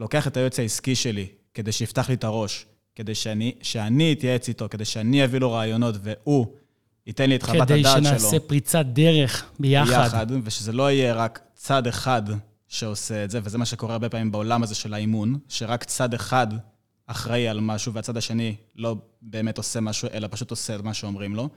לוקח 0.00 0.26
את 0.26 0.36
היועץ 0.36 0.58
העסקי 0.58 0.94
שלי 0.94 1.26
כדי 1.54 1.72
שיפתח 1.72 2.08
לי 2.08 2.14
את 2.14 2.24
הראש, 2.24 2.66
כדי 2.96 3.14
שאני, 3.14 3.54
שאני 3.62 4.12
אתייעץ 4.12 4.48
איתו, 4.48 4.66
כדי 4.70 4.84
שאני 4.84 5.24
אביא 5.24 5.38
לו 5.38 5.52
רעיונות, 5.52 5.94
והוא 6.02 6.46
ייתן 7.06 7.28
לי 7.28 7.36
את 7.36 7.42
חוות 7.42 7.60
הדעת 7.60 7.84
שלו. 7.84 7.92
כדי 7.92 8.04
שנעשה 8.04 8.40
פריצת 8.40 8.86
דרך 8.92 9.44
ביחד. 9.58 9.86
ביחד, 9.86 10.26
ושזה 10.44 10.72
לא 10.72 10.90
יהיה 10.90 11.14
רק 11.14 11.40
צד 11.54 11.86
אחד 11.86 12.22
שעושה 12.68 13.24
את 13.24 13.30
זה, 13.30 13.40
וזה 13.42 13.58
מה 13.58 13.64
שקורה 13.64 13.92
הרבה 13.92 14.08
פעמים 14.08 14.32
בעולם 14.32 14.62
הזה 14.62 14.74
של 14.74 14.94
האימון, 14.94 15.38
שרק 15.48 15.84
צד 15.84 16.14
אחד 16.14 16.46
אחראי 17.06 17.48
על 17.48 17.60
משהו, 17.60 17.92
והצד 17.92 18.16
השני 18.16 18.56
לא 18.76 18.96
באמת 19.22 19.58
עושה 19.58 19.80
משהו, 19.80 20.08
אלא 20.12 20.28
פשוט 20.30 20.50
עושה 20.50 20.76
את 20.76 20.80
מה 20.80 20.94
שאומרים 20.94 21.34
לו, 21.34 21.48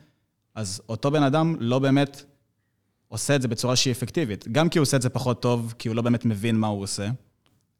אז 0.55 0.81
אותו 0.89 1.11
בן 1.11 1.23
אדם 1.23 1.55
לא 1.59 1.79
באמת 1.79 2.23
עושה 3.07 3.35
את 3.35 3.41
זה 3.41 3.47
בצורה 3.47 3.75
שהיא 3.75 3.91
אפקטיבית. 3.91 4.47
גם 4.47 4.69
כי 4.69 4.77
הוא 4.79 4.83
עושה 4.83 4.97
את 4.97 5.01
זה 5.01 5.09
פחות 5.09 5.41
טוב, 5.41 5.73
כי 5.79 5.87
הוא 5.87 5.95
לא 5.95 6.01
באמת 6.01 6.25
מבין 6.25 6.55
מה 6.55 6.67
הוא 6.67 6.83
עושה, 6.83 7.09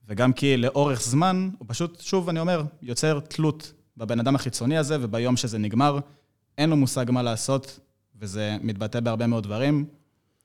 וגם 0.07 0.33
כי 0.33 0.57
לאורך 0.57 1.01
זמן, 1.01 1.49
הוא 1.57 1.65
פשוט, 1.69 2.01
שוב, 2.01 2.29
אני 2.29 2.39
אומר, 2.39 2.63
יוצר 2.81 3.19
תלות 3.19 3.73
בבן 3.97 4.19
אדם 4.19 4.35
החיצוני 4.35 4.77
הזה, 4.77 4.97
וביום 5.01 5.37
שזה 5.37 5.57
נגמר, 5.57 5.99
אין 6.57 6.69
לו 6.69 6.77
מושג 6.77 7.05
מה 7.09 7.21
לעשות, 7.21 7.79
וזה 8.19 8.57
מתבטא 8.61 8.99
בהרבה 8.99 9.27
מאוד 9.27 9.43
דברים, 9.43 9.85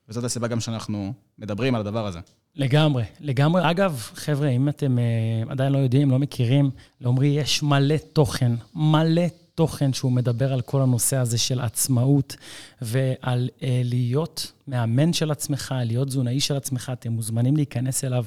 וזאת 0.09 0.23
הסיבה 0.23 0.47
גם 0.47 0.59
שאנחנו 0.59 1.13
מדברים 1.37 1.75
על 1.75 1.81
הדבר 1.81 2.07
הזה. 2.07 2.19
לגמרי, 2.55 3.03
לגמרי. 3.19 3.71
אגב, 3.71 4.09
חבר'ה, 4.13 4.49
אם 4.49 4.69
אתם 4.69 4.97
uh, 4.97 5.51
עדיין 5.51 5.73
לא 5.73 5.77
יודעים, 5.77 6.11
לא 6.11 6.19
מכירים, 6.19 6.69
לעומרי 7.01 7.27
יש 7.27 7.63
מלא 7.63 7.95
תוכן, 8.13 8.51
מלא 8.75 9.21
תוכן 9.55 9.93
שהוא 9.93 10.11
מדבר 10.11 10.53
על 10.53 10.61
כל 10.61 10.81
הנושא 10.81 11.17
הזה 11.17 11.37
של 11.37 11.61
עצמאות 11.61 12.35
ועל 12.81 13.49
uh, 13.59 13.63
להיות 13.83 14.51
מאמן 14.67 15.13
של 15.13 15.31
עצמך, 15.31 15.75
להיות 15.85 16.07
תזונאי 16.07 16.39
של 16.39 16.55
עצמך. 16.55 16.91
אתם 16.93 17.11
מוזמנים 17.11 17.55
להיכנס 17.55 18.03
אליו 18.03 18.25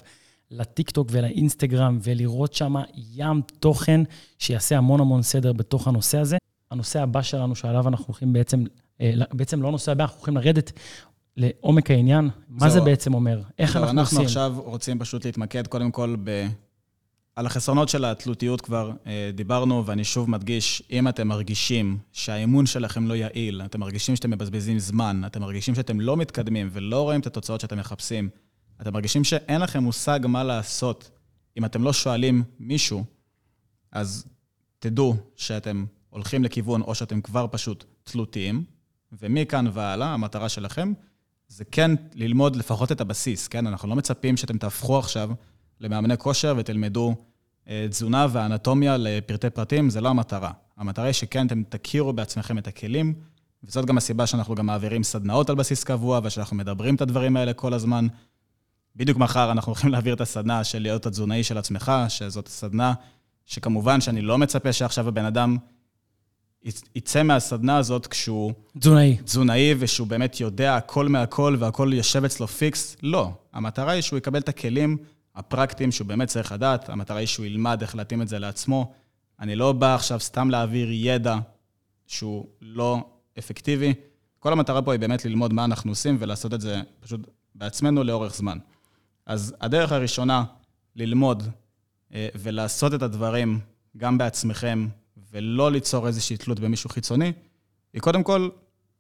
לטיקטוק 0.52 1.08
ולאינסטגרם 1.10 1.98
ולראות 2.02 2.52
שם 2.52 2.74
ים 3.14 3.40
תוכן 3.60 4.00
שיעשה 4.38 4.78
המון 4.78 5.00
המון 5.00 5.22
סדר 5.22 5.52
בתוך 5.52 5.88
הנושא 5.88 6.18
הזה. 6.18 6.36
הנושא 6.70 7.02
הבא 7.02 7.22
שלנו, 7.22 7.54
שעליו 7.54 7.88
אנחנו 7.88 8.04
הולכים 8.06 8.32
בעצם, 8.32 8.64
uh, 8.98 9.02
בעצם 9.32 9.62
לא 9.62 9.68
הנושא 9.68 9.92
הבא, 9.92 10.04
אנחנו 10.04 10.16
הולכים 10.16 10.36
לרדת 10.36 10.72
לעומק 11.36 11.90
העניין, 11.90 12.30
מה 12.48 12.70
זה 12.70 12.80
בעצם 12.80 13.14
אומר? 13.14 13.42
איך 13.58 13.76
אנחנו, 13.76 13.90
אנחנו 13.90 14.00
עושים? 14.00 14.18
אנחנו 14.18 14.28
עכשיו 14.28 14.54
רוצים 14.64 14.98
פשוט 14.98 15.24
להתמקד 15.26 15.66
קודם 15.66 15.90
כל 15.90 16.16
ב... 16.24 16.46
על 17.36 17.46
החסרונות 17.46 17.88
של 17.88 18.04
התלותיות 18.04 18.60
כבר 18.60 18.92
אה, 19.06 19.30
דיברנו, 19.34 19.86
ואני 19.86 20.04
שוב 20.04 20.30
מדגיש, 20.30 20.82
אם 20.90 21.08
אתם 21.08 21.28
מרגישים 21.28 21.98
שהאימון 22.12 22.66
שלכם 22.66 23.06
לא 23.06 23.14
יעיל, 23.14 23.62
אתם 23.64 23.80
מרגישים 23.80 24.16
שאתם 24.16 24.30
מבזבזים 24.30 24.78
זמן, 24.78 25.22
אתם 25.26 25.40
מרגישים 25.40 25.74
שאתם 25.74 26.00
לא 26.00 26.16
מתקדמים 26.16 26.68
ולא 26.72 27.02
רואים 27.02 27.20
את 27.20 27.26
התוצאות 27.26 27.60
שאתם 27.60 27.78
מחפשים, 27.78 28.28
אתם 28.82 28.92
מרגישים 28.92 29.24
שאין 29.24 29.60
לכם 29.60 29.82
מושג 29.82 30.20
מה 30.28 30.44
לעשות 30.44 31.10
אם 31.58 31.64
אתם 31.64 31.82
לא 31.82 31.92
שואלים 31.92 32.42
מישהו, 32.58 33.04
אז 33.92 34.26
תדעו 34.78 35.16
שאתם 35.36 35.84
הולכים 36.10 36.44
לכיוון 36.44 36.82
או 36.82 36.94
שאתם 36.94 37.20
כבר 37.20 37.46
פשוט 37.50 37.84
תלותיים, 38.02 38.64
ומכאן 39.12 39.66
והלאה, 39.72 40.08
המטרה 40.08 40.48
שלכם 40.48 40.92
זה 41.48 41.64
כן 41.64 41.90
ללמוד 42.14 42.56
לפחות 42.56 42.92
את 42.92 43.00
הבסיס, 43.00 43.48
כן? 43.48 43.66
אנחנו 43.66 43.88
לא 43.88 43.96
מצפים 43.96 44.36
שאתם 44.36 44.58
תהפכו 44.58 44.98
עכשיו 44.98 45.30
למאמני 45.80 46.18
כושר 46.18 46.54
ותלמדו 46.56 47.14
אה, 47.68 47.86
תזונה 47.90 48.26
ואנטומיה 48.30 48.96
לפרטי 48.96 49.50
פרטים, 49.50 49.90
זה 49.90 50.00
לא 50.00 50.08
המטרה. 50.08 50.50
המטרה 50.76 51.04
היא 51.04 51.12
שכן, 51.12 51.46
אתם 51.46 51.62
תכירו 51.68 52.12
בעצמכם 52.12 52.58
את 52.58 52.66
הכלים, 52.66 53.14
וזאת 53.64 53.84
גם 53.84 53.96
הסיבה 53.96 54.26
שאנחנו 54.26 54.54
גם 54.54 54.66
מעבירים 54.66 55.02
סדנאות 55.02 55.50
על 55.50 55.56
בסיס 55.56 55.84
קבוע, 55.84 56.20
ושאנחנו 56.24 56.56
מדברים 56.56 56.94
את 56.94 57.00
הדברים 57.00 57.36
האלה 57.36 57.52
כל 57.52 57.74
הזמן. 57.74 58.06
בדיוק 58.96 59.18
מחר 59.18 59.52
אנחנו 59.52 59.70
הולכים 59.70 59.90
להעביר 59.90 60.14
את 60.14 60.20
הסדנה 60.20 60.64
של 60.64 60.82
להיות 60.82 61.06
התזונאי 61.06 61.44
של 61.44 61.58
עצמך, 61.58 61.92
שזאת 62.08 62.48
סדנה 62.48 62.94
שכמובן 63.46 64.00
שאני 64.00 64.20
לא 64.20 64.38
מצפה 64.38 64.72
שעכשיו 64.72 65.08
הבן 65.08 65.24
אדם 65.24 65.56
יצא 66.94 67.22
מהסדנה 67.22 67.76
הזאת 67.76 68.06
כשהוא... 68.06 68.52
תזונאי. 68.78 69.16
תזונאי, 69.24 69.74
ושהוא 69.78 70.06
באמת 70.06 70.40
יודע 70.40 70.76
הכל 70.76 71.08
מהכל 71.08 71.56
והכל 71.58 71.90
יושב 71.94 72.24
אצלו 72.24 72.48
פיקס. 72.48 72.96
לא. 73.02 73.30
המטרה 73.52 73.92
היא 73.92 74.02
שהוא 74.02 74.16
יקבל 74.16 74.40
את 74.40 74.48
הכלים 74.48 74.96
הפרקטיים 75.34 75.92
שהוא 75.92 76.06
באמת 76.06 76.28
צריך 76.28 76.52
לדעת, 76.52 76.88
המטרה 76.88 77.18
היא 77.18 77.26
שהוא 77.26 77.46
ילמד 77.46 77.78
איך 77.82 77.96
להתאים 77.96 78.22
את 78.22 78.28
זה 78.28 78.38
לעצמו. 78.38 78.92
אני 79.40 79.56
לא 79.56 79.72
בא 79.72 79.94
עכשיו 79.94 80.20
סתם 80.20 80.50
להעביר 80.50 80.88
ידע 80.90 81.38
שהוא 82.06 82.46
לא 82.60 83.04
אפקטיבי. 83.38 83.94
כל 84.38 84.52
המטרה 84.52 84.82
פה 84.82 84.92
היא 84.92 85.00
באמת 85.00 85.24
ללמוד 85.24 85.52
מה 85.52 85.64
אנחנו 85.64 85.92
עושים 85.92 86.16
ולעשות 86.18 86.54
את 86.54 86.60
זה 86.60 86.80
פשוט 87.00 87.20
בעצמנו 87.54 88.04
לאורך 88.04 88.34
זמן. 88.34 88.58
אז 89.26 89.54
הדרך 89.60 89.92
הראשונה 89.92 90.44
ללמוד 90.96 91.42
אה, 92.14 92.28
ולעשות 92.34 92.94
את 92.94 93.02
הדברים 93.02 93.60
גם 93.96 94.18
בעצמכם, 94.18 94.88
ולא 95.32 95.72
ליצור 95.72 96.06
איזושהי 96.06 96.36
תלות 96.36 96.60
במישהו 96.60 96.90
חיצוני, 96.90 97.32
היא 97.92 98.02
קודם 98.02 98.22
כל 98.22 98.48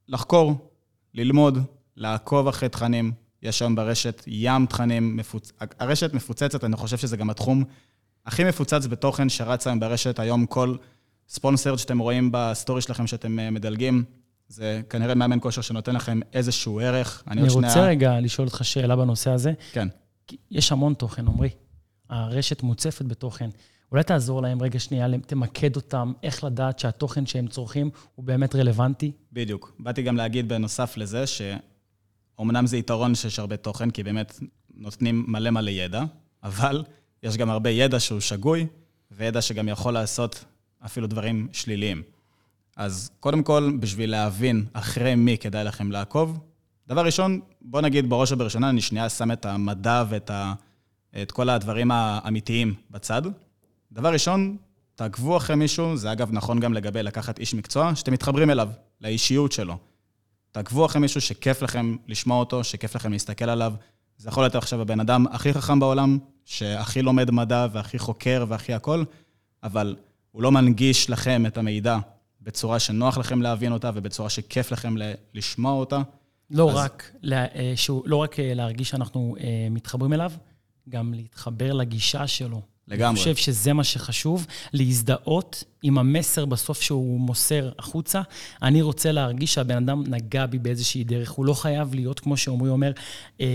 לחקור, 0.08 0.70
ללמוד, 1.14 1.58
לעקוב 1.96 2.48
אחרי 2.48 2.68
תכנים. 2.68 3.12
יש 3.42 3.62
היום 3.62 3.74
ברשת 3.74 4.22
ים 4.26 4.66
תכנים, 4.66 5.16
מפוצ... 5.16 5.52
הרשת 5.78 6.14
מפוצצת, 6.14 6.64
אני 6.64 6.76
חושב 6.76 6.96
שזה 6.96 7.16
גם 7.16 7.30
התחום 7.30 7.64
הכי 8.26 8.44
מפוצץ 8.44 8.86
בתוכן 8.86 9.28
שרץ 9.28 9.66
היום 9.66 9.80
ברשת. 9.80 10.18
היום 10.18 10.46
כל 10.46 10.76
ספונסר 11.28 11.76
שאתם 11.76 11.98
רואים 11.98 12.28
בסטורי 12.32 12.80
שלכם 12.82 13.06
שאתם 13.06 13.38
אה, 13.38 13.50
מדלגים, 13.50 14.04
זה 14.48 14.80
כנראה 14.90 15.14
מאמן 15.14 15.38
כושר 15.40 15.62
שנותן 15.62 15.94
לכם 15.94 16.20
איזשהו 16.32 16.80
ערך. 16.80 17.22
אני, 17.28 17.40
אני 17.40 17.48
רוצה 17.48 17.70
שנייה... 17.70 17.86
רגע 17.86 18.20
לשאול 18.20 18.46
אותך 18.46 18.64
שאלה 18.64 18.96
בנושא 18.96 19.30
הזה. 19.30 19.52
כן. 19.72 19.88
יש 20.50 20.72
המון 20.72 20.94
תוכן, 20.94 21.28
עמרי. 21.28 21.50
הרשת 22.10 22.62
מוצפת 22.62 23.04
בתוכן. 23.04 23.50
אולי 23.92 24.04
תעזור 24.04 24.42
להם 24.42 24.62
רגע 24.62 24.78
שנייה, 24.78 25.06
תמקד 25.26 25.76
אותם, 25.76 26.12
איך 26.22 26.44
לדעת 26.44 26.78
שהתוכן 26.78 27.26
שהם 27.26 27.46
צורכים 27.46 27.90
הוא 28.14 28.24
באמת 28.24 28.54
רלוונטי? 28.54 29.12
בדיוק. 29.32 29.72
באתי 29.78 30.02
גם 30.02 30.16
להגיד 30.16 30.48
בנוסף 30.48 30.96
לזה, 30.96 31.24
שאומנם 31.26 32.66
זה 32.66 32.76
יתרון 32.76 33.14
שיש 33.14 33.38
הרבה 33.38 33.56
תוכן, 33.56 33.90
כי 33.90 34.02
באמת 34.02 34.40
נותנים 34.74 35.24
מלא 35.28 35.50
מלא 35.50 35.70
ידע, 35.70 36.02
אבל 36.42 36.84
יש 37.22 37.36
גם 37.36 37.50
הרבה 37.50 37.70
ידע 37.70 38.00
שהוא 38.00 38.20
שגוי, 38.20 38.66
וידע 39.10 39.42
שגם 39.42 39.68
יכול 39.68 39.94
לעשות 39.94 40.44
אפילו 40.84 41.06
דברים 41.06 41.48
שליליים. 41.52 42.02
אז 42.76 43.10
קודם 43.20 43.42
כל, 43.42 43.72
בשביל 43.80 44.10
להבין 44.10 44.66
אחרי 44.72 45.14
מי 45.14 45.38
כדאי 45.38 45.64
לכם 45.64 45.92
לעקוב, 45.92 46.38
דבר 46.92 47.04
ראשון, 47.04 47.40
בוא 47.60 47.80
נגיד 47.80 48.10
בראש 48.10 48.32
ובראשונה, 48.32 48.70
אני 48.70 48.80
שנייה 48.80 49.08
שם 49.08 49.32
את 49.32 49.46
המדע 49.46 50.04
ואת 50.08 50.30
ה... 50.30 50.54
את 51.22 51.32
כל 51.32 51.48
הדברים 51.48 51.90
האמיתיים 51.90 52.74
בצד. 52.90 53.22
דבר 53.92 54.12
ראשון, 54.12 54.56
תעקבו 54.94 55.36
אחרי 55.36 55.56
מישהו, 55.56 55.96
זה 55.96 56.12
אגב 56.12 56.28
נכון 56.32 56.60
גם 56.60 56.74
לגבי 56.74 57.02
לקחת 57.02 57.38
איש 57.38 57.54
מקצוע, 57.54 57.94
שאתם 57.94 58.12
מתחברים 58.12 58.50
אליו, 58.50 58.68
לאישיות 59.00 59.52
שלו. 59.52 59.78
תעקבו 60.52 60.86
אחרי 60.86 61.00
מישהו 61.00 61.20
שכיף 61.20 61.62
לכם 61.62 61.96
לשמוע 62.08 62.38
אותו, 62.38 62.64
שכיף 62.64 62.94
לכם 62.94 63.12
להסתכל 63.12 63.50
עליו. 63.50 63.72
זה 64.16 64.28
יכול 64.28 64.42
להיות 64.42 64.54
עכשיו 64.54 64.80
הבן 64.80 65.00
אדם 65.00 65.26
הכי 65.30 65.52
חכם 65.52 65.80
בעולם, 65.80 66.18
שהכי 66.44 67.02
לומד 67.02 67.30
מדע 67.30 67.66
והכי 67.72 67.98
חוקר 67.98 68.44
והכי 68.48 68.74
הכל, 68.74 69.04
אבל 69.62 69.96
הוא 70.30 70.42
לא 70.42 70.52
מנגיש 70.52 71.10
לכם 71.10 71.46
את 71.46 71.58
המידע 71.58 71.98
בצורה 72.40 72.78
שנוח 72.78 73.18
לכם 73.18 73.42
להבין 73.42 73.72
אותה 73.72 73.90
ובצורה 73.94 74.30
שכיף 74.30 74.72
לכם 74.72 74.94
לשמוע 75.34 75.72
אותה. 75.72 76.02
לא, 76.52 76.70
אז- 76.70 76.76
רק, 76.76 77.10
לה- 77.22 77.44
אה, 77.54 77.72
שהוא, 77.76 78.02
לא 78.06 78.16
רק 78.16 78.40
אה, 78.40 78.54
להרגיש 78.54 78.88
שאנחנו 78.88 79.36
אה, 79.40 79.68
מתחברים 79.70 80.12
אליו, 80.12 80.32
גם 80.88 81.14
להתחבר 81.14 81.72
לגישה 81.72 82.26
שלו. 82.26 82.60
לגמרי. 82.88 83.08
אני 83.10 83.16
חושב 83.18 83.36
שזה 83.36 83.72
מה 83.72 83.84
שחשוב, 83.84 84.46
להזדהות 84.72 85.64
עם 85.82 85.98
המסר 85.98 86.44
בסוף 86.44 86.80
שהוא 86.82 87.20
מוסר 87.20 87.70
החוצה. 87.78 88.22
אני 88.62 88.82
רוצה 88.82 89.12
להרגיש 89.12 89.54
שהבן 89.54 89.76
אדם 89.76 90.02
נגע 90.06 90.46
בי 90.46 90.58
באיזושהי 90.58 91.04
דרך. 91.04 91.30
הוא 91.30 91.46
לא 91.46 91.54
חייב 91.54 91.94
להיות, 91.94 92.20
כמו 92.20 92.36
שעמרי 92.36 92.68
אומר, 92.70 92.92
אה, 93.40 93.46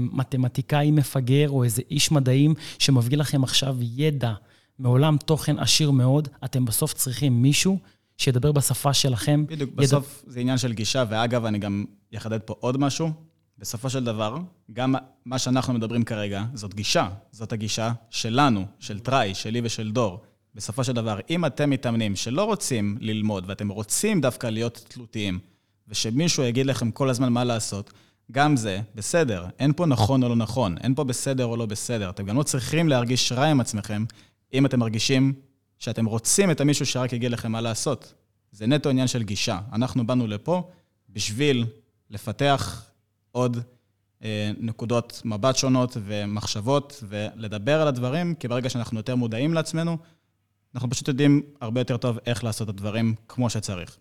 מתמטיקאי 0.00 0.90
מפגר 0.90 1.48
או 1.50 1.64
איזה 1.64 1.82
איש 1.90 2.12
מדעים 2.12 2.54
שמביא 2.78 3.18
לכם 3.18 3.44
עכשיו 3.44 3.76
ידע 3.80 4.32
מעולם 4.78 5.16
תוכן 5.24 5.58
עשיר 5.58 5.90
מאוד. 5.90 6.28
אתם 6.44 6.64
בסוף 6.64 6.92
צריכים 6.94 7.42
מישהו 7.42 7.78
שידבר 8.20 8.52
בשפה 8.52 8.92
שלכם. 8.94 9.44
בדיוק, 9.46 9.70
ידע- 9.72 9.82
בסוף 9.82 10.24
זה 10.26 10.40
עניין 10.40 10.58
של 10.58 10.72
גישה, 10.72 11.04
ואגב, 11.08 11.44
אני 11.44 11.58
גם 11.58 11.84
אחדד 12.16 12.38
פה 12.40 12.54
עוד 12.60 12.76
משהו. 12.76 13.10
בסופו 13.58 13.90
של 13.90 14.04
דבר, 14.04 14.36
גם 14.72 14.94
מה 15.24 15.38
שאנחנו 15.38 15.74
מדברים 15.74 16.02
כרגע, 16.02 16.44
זאת 16.54 16.74
גישה. 16.74 17.08
זאת 17.32 17.52
הגישה 17.52 17.92
שלנו, 18.10 18.64
של 18.78 18.98
טראי, 19.00 19.34
שלי 19.34 19.60
ושל 19.64 19.90
דור. 19.90 20.20
בסופו 20.54 20.84
של 20.84 20.92
דבר, 20.92 21.18
אם 21.30 21.44
אתם 21.46 21.70
מתאמנים 21.70 22.16
שלא 22.16 22.44
רוצים 22.44 22.96
ללמוד, 23.00 23.44
ואתם 23.46 23.68
רוצים 23.68 24.20
דווקא 24.20 24.46
להיות 24.46 24.84
תלותיים, 24.88 25.38
ושמישהו 25.88 26.42
יגיד 26.42 26.66
לכם 26.66 26.90
כל 26.90 27.08
הזמן 27.10 27.32
מה 27.32 27.44
לעשות, 27.44 27.92
גם 28.32 28.56
זה 28.56 28.80
בסדר. 28.94 29.46
אין 29.58 29.72
פה 29.76 29.86
נכון 29.86 30.22
או 30.22 30.28
לא 30.28 30.36
נכון, 30.36 30.78
אין 30.78 30.94
פה 30.94 31.04
בסדר 31.04 31.44
או 31.44 31.56
לא 31.56 31.66
בסדר. 31.66 32.10
אתם 32.10 32.26
גם 32.26 32.36
לא 32.38 32.42
צריכים 32.42 32.88
להרגיש 32.88 33.32
רע 33.32 33.44
עם 33.46 33.60
עצמכם, 33.60 34.04
אם 34.54 34.66
אתם 34.66 34.78
מרגישים 34.80 35.32
שאתם 35.80 36.06
רוצים 36.06 36.50
את 36.50 36.60
המישהו 36.60 36.86
שרק 36.86 37.12
יגיד 37.12 37.30
לכם 37.30 37.52
מה 37.52 37.60
לעשות. 37.60 38.14
זה 38.52 38.66
נטו 38.66 38.88
עניין 38.88 39.06
של 39.06 39.22
גישה. 39.22 39.58
אנחנו 39.72 40.06
באנו 40.06 40.26
לפה 40.26 40.70
בשביל 41.08 41.66
לפתח 42.10 42.90
עוד 43.32 43.58
אה, 44.24 44.50
נקודות 44.58 45.22
מבט 45.24 45.56
שונות 45.56 45.96
ומחשבות, 46.04 47.04
ולדבר 47.08 47.80
על 47.80 47.88
הדברים, 47.88 48.34
כי 48.34 48.48
ברגע 48.48 48.70
שאנחנו 48.70 48.98
יותר 48.98 49.16
מודעים 49.16 49.54
לעצמנו, 49.54 49.98
אנחנו 50.74 50.90
פשוט 50.90 51.08
יודעים 51.08 51.42
הרבה 51.60 51.80
יותר 51.80 51.96
טוב 51.96 52.18
איך 52.26 52.44
לעשות 52.44 52.68
את 52.68 52.74
הדברים 52.74 53.14
כמו 53.28 53.50
שצריך. 53.50 53.96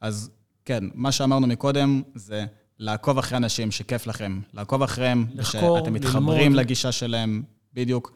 אז 0.00 0.30
כן, 0.64 0.84
מה 0.94 1.12
שאמרנו 1.12 1.46
מקודם 1.46 2.02
זה 2.14 2.46
לעקוב 2.78 3.18
אחרי 3.18 3.36
אנשים 3.36 3.70
שכיף 3.70 4.06
לכם, 4.06 4.40
לעקוב 4.54 4.82
אחריהם, 4.82 5.26
לחקור, 5.34 5.78
שאתם 5.78 5.92
מתחברים 5.92 6.42
ללמוד. 6.42 6.58
לגישה 6.58 6.92
שלהם, 6.92 7.42
בדיוק. 7.74 8.12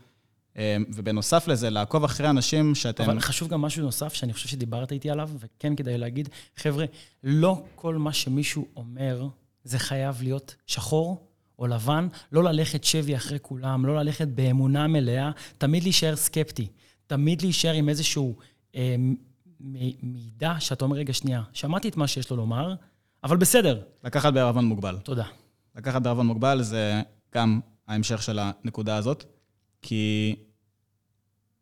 אה, 0.56 0.76
ובנוסף 0.94 1.48
לזה, 1.48 1.70
לעקוב 1.70 2.04
אחרי 2.04 2.30
אנשים 2.30 2.74
שאתם... 2.74 3.04
אבל 3.04 3.20
חשוב 3.20 3.48
גם 3.48 3.60
משהו 3.60 3.82
נוסף 3.82 4.14
שאני 4.14 4.32
חושב 4.32 4.48
שדיברת 4.48 4.92
איתי 4.92 5.10
עליו, 5.10 5.30
וכן 5.38 5.76
כדאי 5.76 5.98
להגיד, 5.98 6.28
חבר'ה, 6.56 6.84
לא 7.24 7.62
כל 7.74 7.96
מה 7.96 8.12
שמישהו 8.12 8.66
אומר, 8.76 9.28
זה 9.64 9.78
חייב 9.78 10.22
להיות 10.22 10.54
שחור 10.66 11.26
או 11.58 11.66
לבן, 11.66 12.08
לא 12.32 12.44
ללכת 12.44 12.84
שבי 12.84 13.16
אחרי 13.16 13.38
כולם, 13.42 13.86
לא 13.86 13.96
ללכת 13.96 14.28
באמונה 14.28 14.86
מלאה, 14.86 15.30
תמיד 15.58 15.82
להישאר 15.82 16.16
סקפטי, 16.16 16.66
תמיד 17.06 17.42
להישאר 17.42 17.72
עם 17.72 17.88
איזשהו 17.88 18.36
אה, 18.74 18.96
מידע 20.02 20.54
שאתה 20.58 20.84
אומר, 20.84 20.96
רגע, 20.96 21.12
שנייה, 21.12 21.42
שמעתי 21.52 21.88
את 21.88 21.96
מה 21.96 22.06
שיש 22.06 22.30
לו 22.30 22.36
לומר, 22.36 22.74
אבל 23.24 23.36
בסדר, 23.36 23.82
לקחת 24.04 24.32
בערבון 24.32 24.64
מוגבל. 24.64 24.98
תודה. 25.02 25.24
לקחת 25.76 26.02
בערבון 26.02 26.26
מוגבל 26.26 26.62
זה 26.62 27.02
גם 27.34 27.60
ההמשך 27.88 28.22
של 28.22 28.38
הנקודה 28.38 28.96
הזאת, 28.96 29.24
כי 29.82 30.36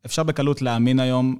אפשר 0.06 0.22
בקלות 0.22 0.62
להאמין 0.62 1.00
היום 1.00 1.36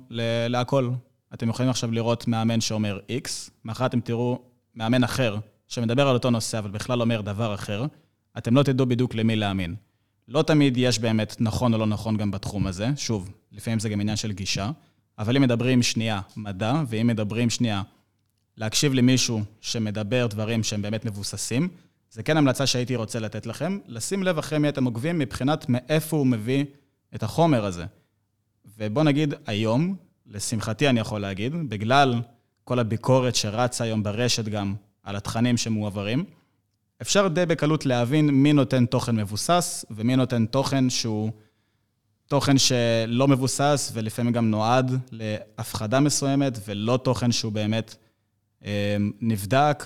להכל. 0.49 0.91
אתם 1.35 1.49
יכולים 1.49 1.71
עכשיו 1.71 1.93
לראות 1.93 2.29
מאמן 2.29 2.61
שאומר 2.61 2.99
X, 3.25 3.51
מחר 3.65 3.87
אתם 3.87 4.01
תראו 4.01 4.43
מאמן 4.75 5.05
אחר 5.05 5.37
שמדבר 5.67 6.09
על 6.09 6.15
אותו 6.15 6.31
נושא, 6.31 6.59
אבל 6.59 6.71
בכלל 6.71 7.01
אומר 7.01 7.21
דבר 7.21 7.55
אחר, 7.55 7.87
אתם 8.39 8.57
לא 8.57 8.63
תדעו 8.63 8.87
בדיוק 8.87 9.15
למי 9.15 9.37
להאמין. 9.37 9.75
לא 10.29 10.43
תמיד 10.43 10.77
יש 10.77 10.99
באמת 10.99 11.37
נכון 11.41 11.75
או 11.75 11.79
לא 11.79 11.87
נכון 11.87 12.17
גם 12.17 12.31
בתחום 12.31 12.67
הזה, 12.67 12.89
שוב, 12.97 13.31
לפעמים 13.53 13.79
זה 13.79 13.89
גם 13.89 14.01
עניין 14.01 14.17
של 14.17 14.33
גישה, 14.33 14.71
אבל 15.19 15.37
אם 15.37 15.43
מדברים 15.43 15.83
שנייה 15.83 16.21
מדע, 16.37 16.83
ואם 16.89 17.07
מדברים 17.07 17.51
שנייה 17.51 17.83
להקשיב 18.57 18.95
למישהו 18.95 19.43
שמדבר 19.61 20.27
דברים 20.27 20.63
שהם 20.63 20.83
באמת 20.83 21.05
מבוססים, 21.05 21.69
זה 22.11 22.23
כן 22.23 22.37
המלצה 22.37 22.67
שהייתי 22.67 22.97
רוצה 22.97 23.19
לתת 23.19 23.47
לכם, 23.47 23.79
לשים 23.87 24.23
לב 24.23 24.39
אחרי 24.39 24.59
מי 24.59 24.69
אתם 24.69 24.85
עוקבים 24.85 25.19
מבחינת 25.19 25.67
מאיפה 25.69 26.17
הוא 26.17 26.27
מביא 26.27 26.65
את 27.15 27.23
החומר 27.23 27.65
הזה. 27.65 27.85
ובוא 28.79 29.03
נגיד 29.03 29.35
היום, 29.47 29.97
לשמחתי 30.27 30.89
אני 30.89 31.01
יכול 31.01 31.21
להגיד, 31.21 31.53
בגלל 31.69 32.15
כל 32.65 32.79
הביקורת 32.79 33.35
שרצה 33.35 33.85
היום 33.85 34.03
ברשת 34.03 34.45
גם 34.45 34.75
על 35.03 35.17
התכנים 35.17 35.57
שמועברים, 35.57 36.25
אפשר 37.03 37.29
די 37.29 37.47
בקלות 37.47 37.87
להבין 37.87 38.31
מי 38.31 38.53
נותן 38.53 38.87
תוכן 38.87 39.17
מבוסס 39.17 39.85
ומי 39.91 40.17
נותן 40.17 40.47
תוכן 40.47 40.91
שהוא 40.91 41.31
תוכן 42.27 42.59
שלא 42.59 43.29
מבוסס 43.29 43.91
ולפעמים 43.95 44.33
גם 44.33 44.51
נועד 44.51 44.93
להפחדה 45.11 46.01
מסוימת 46.01 46.59
ולא 46.67 46.99
תוכן 47.05 47.33
שהוא 47.33 47.53
באמת 47.53 47.95
אה, 48.65 48.97
נבדק, 49.21 49.85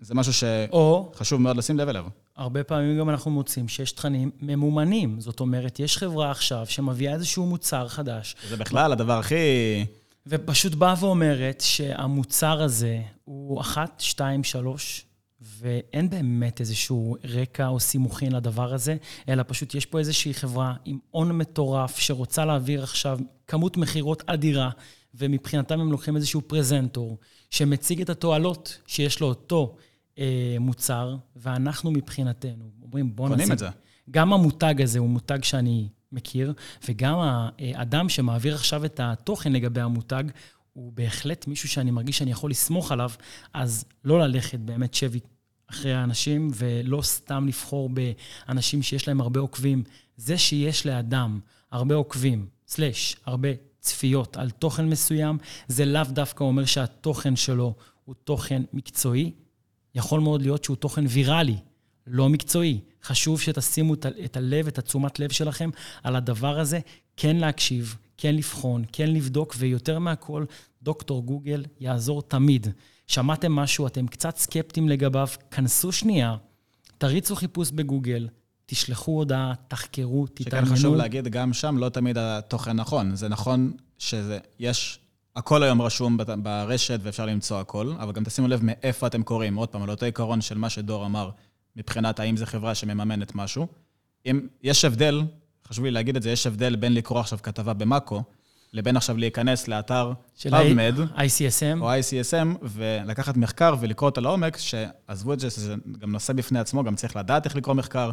וזה 0.00 0.14
משהו 0.14 0.32
שחשוב 0.32 1.40
מאוד 1.40 1.56
לשים 1.56 1.78
לב 1.78 1.88
אליו. 1.88 2.06
הרבה 2.36 2.64
פעמים 2.64 2.98
גם 2.98 3.10
אנחנו 3.10 3.30
מוצאים 3.30 3.68
שיש 3.68 3.92
תכנים 3.92 4.30
ממומנים. 4.40 5.20
זאת 5.20 5.40
אומרת, 5.40 5.80
יש 5.80 5.96
חברה 5.96 6.30
עכשיו 6.30 6.66
שמביאה 6.68 7.14
איזשהו 7.14 7.46
מוצר 7.46 7.88
חדש, 7.88 8.36
זה 8.48 8.56
בכלל 8.56 8.92
הדבר 8.92 9.18
הכי... 9.18 9.36
ופשוט 10.26 10.74
באה 10.74 10.94
ואומרת 11.00 11.60
שהמוצר 11.60 12.62
הזה 12.62 13.00
הוא 13.24 13.60
אחת, 13.60 14.00
שתיים, 14.00 14.44
שלוש, 14.44 15.06
ואין 15.40 16.10
באמת 16.10 16.60
איזשהו 16.60 17.16
רקע 17.24 17.66
או 17.66 17.80
סימוכין 17.80 18.32
לדבר 18.32 18.74
הזה, 18.74 18.96
אלא 19.28 19.42
פשוט 19.46 19.74
יש 19.74 19.86
פה 19.86 19.98
איזושהי 19.98 20.34
חברה 20.34 20.74
עם 20.84 20.98
הון 21.10 21.38
מטורף 21.38 21.98
שרוצה 21.98 22.44
להעביר 22.44 22.82
עכשיו 22.82 23.18
כמות 23.46 23.76
מכירות 23.76 24.22
אדירה, 24.26 24.70
ומבחינתם 25.14 25.80
הם 25.80 25.92
לוקחים 25.92 26.16
איזשהו 26.16 26.40
פרזנטור 26.40 27.18
שמציג 27.50 28.00
את 28.00 28.10
התועלות 28.10 28.78
שיש 28.86 29.20
לו 29.20 29.26
אותו 29.26 29.76
אה, 30.18 30.56
מוצר, 30.60 31.16
ואנחנו 31.36 31.90
מבחינתנו 31.90 32.70
אומרים, 32.82 33.16
בואו 33.16 33.28
קונים 33.28 33.42
נשים... 33.42 33.52
את 33.52 33.58
זה. 33.58 33.68
גם 34.10 34.32
המותג 34.32 34.82
הזה 34.82 34.98
הוא 34.98 35.08
מותג 35.08 35.44
שאני 35.44 35.88
מכיר, 36.12 36.52
וגם 36.88 37.16
האדם 37.58 38.08
שמעביר 38.08 38.54
עכשיו 38.54 38.84
את 38.84 39.00
התוכן 39.02 39.52
לגבי 39.52 39.80
המותג, 39.80 40.24
הוא 40.72 40.92
בהחלט 40.92 41.46
מישהו 41.46 41.68
שאני 41.68 41.90
מרגיש 41.90 42.18
שאני 42.18 42.30
יכול 42.30 42.50
לסמוך 42.50 42.92
עליו, 42.92 43.10
אז 43.54 43.84
לא 44.04 44.20
ללכת 44.20 44.58
באמת 44.58 44.94
שבי 44.94 45.20
אחרי 45.66 45.94
האנשים, 45.94 46.50
ולא 46.54 47.02
סתם 47.02 47.46
לבחור 47.48 47.90
באנשים 47.90 48.82
שיש 48.82 49.08
להם 49.08 49.20
הרבה 49.20 49.40
עוקבים. 49.40 49.84
זה 50.16 50.38
שיש 50.38 50.86
לאדם 50.86 51.40
הרבה 51.70 51.94
עוקבים, 51.94 52.46
סלאש, 52.66 53.16
הרבה 53.26 53.48
צפיות 53.80 54.36
על 54.36 54.50
תוכן 54.50 54.88
מסוים, 54.88 55.38
זה 55.68 55.84
לאו 55.84 56.04
דווקא 56.08 56.44
אומר 56.44 56.64
שהתוכן 56.64 57.36
שלו 57.36 57.74
הוא 58.04 58.14
תוכן 58.24 58.62
מקצועי. 58.72 59.32
יכול 59.94 60.20
מאוד 60.20 60.42
להיות 60.42 60.64
שהוא 60.64 60.76
תוכן 60.76 61.04
ויראלי, 61.08 61.56
לא 62.06 62.28
מקצועי. 62.28 62.80
חשוב 63.04 63.40
שתשימו 63.40 63.94
את 64.24 64.36
הלב, 64.36 64.66
את 64.66 64.78
התשומת 64.78 65.18
לב 65.18 65.32
שלכם 65.32 65.70
על 66.02 66.16
הדבר 66.16 66.58
הזה, 66.58 66.80
כן 67.16 67.36
להקשיב, 67.36 67.96
כן 68.16 68.34
לבחון, 68.34 68.84
כן 68.92 69.10
לבדוק, 69.10 69.54
ויותר 69.58 69.98
מהכל, 69.98 70.44
דוקטור 70.82 71.22
גוגל 71.22 71.64
יעזור 71.80 72.22
תמיד. 72.22 72.66
שמעתם 73.06 73.52
משהו, 73.52 73.86
אתם 73.86 74.06
קצת 74.06 74.36
סקפטיים 74.36 74.88
לגביו, 74.88 75.28
כנסו 75.50 75.92
שנייה, 75.92 76.36
תריצו 76.98 77.36
חיפוש 77.36 77.70
בגוגל, 77.70 78.28
תשלחו 78.66 79.12
הודעה, 79.12 79.54
תחקרו, 79.68 80.26
שכן 80.26 80.44
תתעניינו. 80.44 80.76
חשוב 80.76 80.94
להגיד, 80.94 81.28
גם 81.28 81.52
שם 81.52 81.78
לא 81.78 81.88
תמיד 81.88 82.18
התוכן 82.18 82.72
נכון. 82.72 83.16
זה 83.16 83.28
נכון 83.28 83.72
שיש... 83.98 84.98
הכל 85.36 85.62
היום 85.62 85.82
רשום 85.82 86.18
ברשת 86.42 87.00
ואפשר 87.02 87.26
למצוא 87.26 87.60
הכל, 87.60 87.92
אבל 87.98 88.12
גם 88.12 88.24
תשימו 88.24 88.48
לב 88.48 88.60
מאיפה 88.62 89.06
אתם 89.06 89.22
קוראים. 89.22 89.56
עוד 89.56 89.68
פעם, 89.68 89.82
על 89.82 89.90
אותו 89.90 90.06
עיקרון 90.06 90.40
של 90.40 90.58
מה 90.58 90.70
שדור 90.70 91.06
אמר, 91.06 91.30
מבחינת 91.76 92.20
האם 92.20 92.36
זו 92.36 92.46
חברה 92.46 92.74
שמממנת 92.74 93.34
משהו. 93.34 93.66
אם 94.26 94.40
יש 94.62 94.84
הבדל, 94.84 95.22
חשוב 95.68 95.84
לי 95.84 95.90
להגיד 95.90 96.16
את 96.16 96.22
זה, 96.22 96.30
יש 96.30 96.46
הבדל 96.46 96.76
בין 96.76 96.94
לקרוא 96.94 97.20
עכשיו 97.20 97.38
כתבה 97.42 97.72
במאקו, 97.72 98.22
לבין 98.72 98.96
עכשיו 98.96 99.16
להיכנס 99.16 99.68
לאתר 99.68 100.12
PubMed, 100.38 100.98
ICSM. 101.16 101.80
או 101.80 101.92
ICSM, 101.92 102.56
ולקחת 102.62 103.36
מחקר 103.36 103.74
ולקרוא 103.80 104.10
אותו 104.10 104.20
לעומק, 104.20 104.56
שעזבו 104.56 105.32
את 105.32 105.40
זה, 105.40 105.50
שזה 105.50 105.74
גם 105.98 106.12
נושא 106.12 106.32
בפני 106.32 106.58
עצמו, 106.58 106.84
גם 106.84 106.94
צריך 106.94 107.16
לדעת 107.16 107.44
איך 107.44 107.56
לקרוא 107.56 107.74
מחקר. 107.74 108.10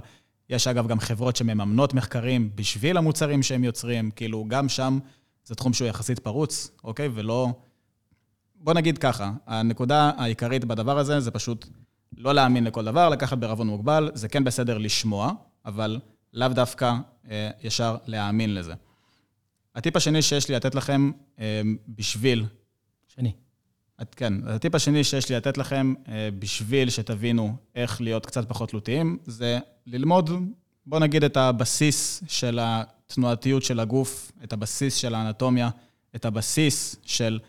יש 0.49 0.67
אגב 0.67 0.87
גם 0.87 0.99
חברות 0.99 1.35
שמממנות 1.35 1.93
מחקרים 1.93 2.49
בשביל 2.55 2.97
המוצרים 2.97 3.43
שהם 3.43 3.63
יוצרים, 3.63 4.11
כאילו 4.11 4.45
גם 4.47 4.69
שם 4.69 4.99
זה 5.47 5.55
תחום 5.55 5.73
שהוא 5.73 5.87
יחסית 5.87 6.19
פרוץ, 6.19 6.71
אוקיי? 6.83 7.09
ולא... 7.13 7.53
בוא 8.55 8.73
נגיד 8.73 8.97
ככה, 8.97 9.31
הנקודה 9.45 10.11
העיקרית 10.17 10.65
בדבר 10.65 10.97
הזה 10.97 11.19
זה 11.19 11.31
פשוט 11.31 11.65
לא 12.17 12.33
להאמין 12.33 12.63
לכל 12.63 12.85
דבר, 12.85 13.09
לקחת 13.09 13.37
בערבון 13.37 13.67
מוגבל, 13.67 14.11
זה 14.13 14.27
כן 14.27 14.43
בסדר 14.43 14.77
לשמוע, 14.77 15.31
אבל 15.65 15.99
לאו 16.33 16.47
דווקא 16.47 16.93
אה, 17.29 17.49
ישר 17.63 17.97
להאמין 18.05 18.53
לזה. 18.53 18.73
הטיפ 19.75 19.95
השני 19.95 20.21
שיש 20.21 20.49
לי 20.49 20.55
לתת 20.55 20.75
לכם 20.75 21.11
אה, 21.39 21.61
בשביל 21.87 22.45
שני. 23.07 23.31
את, 24.01 24.15
כן, 24.15 24.33
הטיפ 24.47 24.75
השני 24.75 25.03
שיש 25.03 25.29
לי 25.29 25.35
לתת 25.35 25.57
לכם, 25.57 25.93
אה, 26.07 26.29
בשביל 26.39 26.89
שתבינו 26.89 27.55
איך 27.75 28.01
להיות 28.01 28.25
קצת 28.25 28.49
פחות 28.49 28.69
תלותיים, 28.69 29.17
זה 29.25 29.59
ללמוד, 29.85 30.29
בואו 30.85 31.01
נגיד, 31.01 31.23
את 31.23 31.37
הבסיס 31.37 32.23
של 32.27 32.59
התנועתיות 33.11 33.63
של 33.63 33.79
הגוף, 33.79 34.31
את 34.43 34.53
הבסיס 34.53 34.95
של 34.95 35.15
האנטומיה, 35.15 35.69
את 36.15 36.25
הבסיס 36.25 36.95
של 37.05 37.39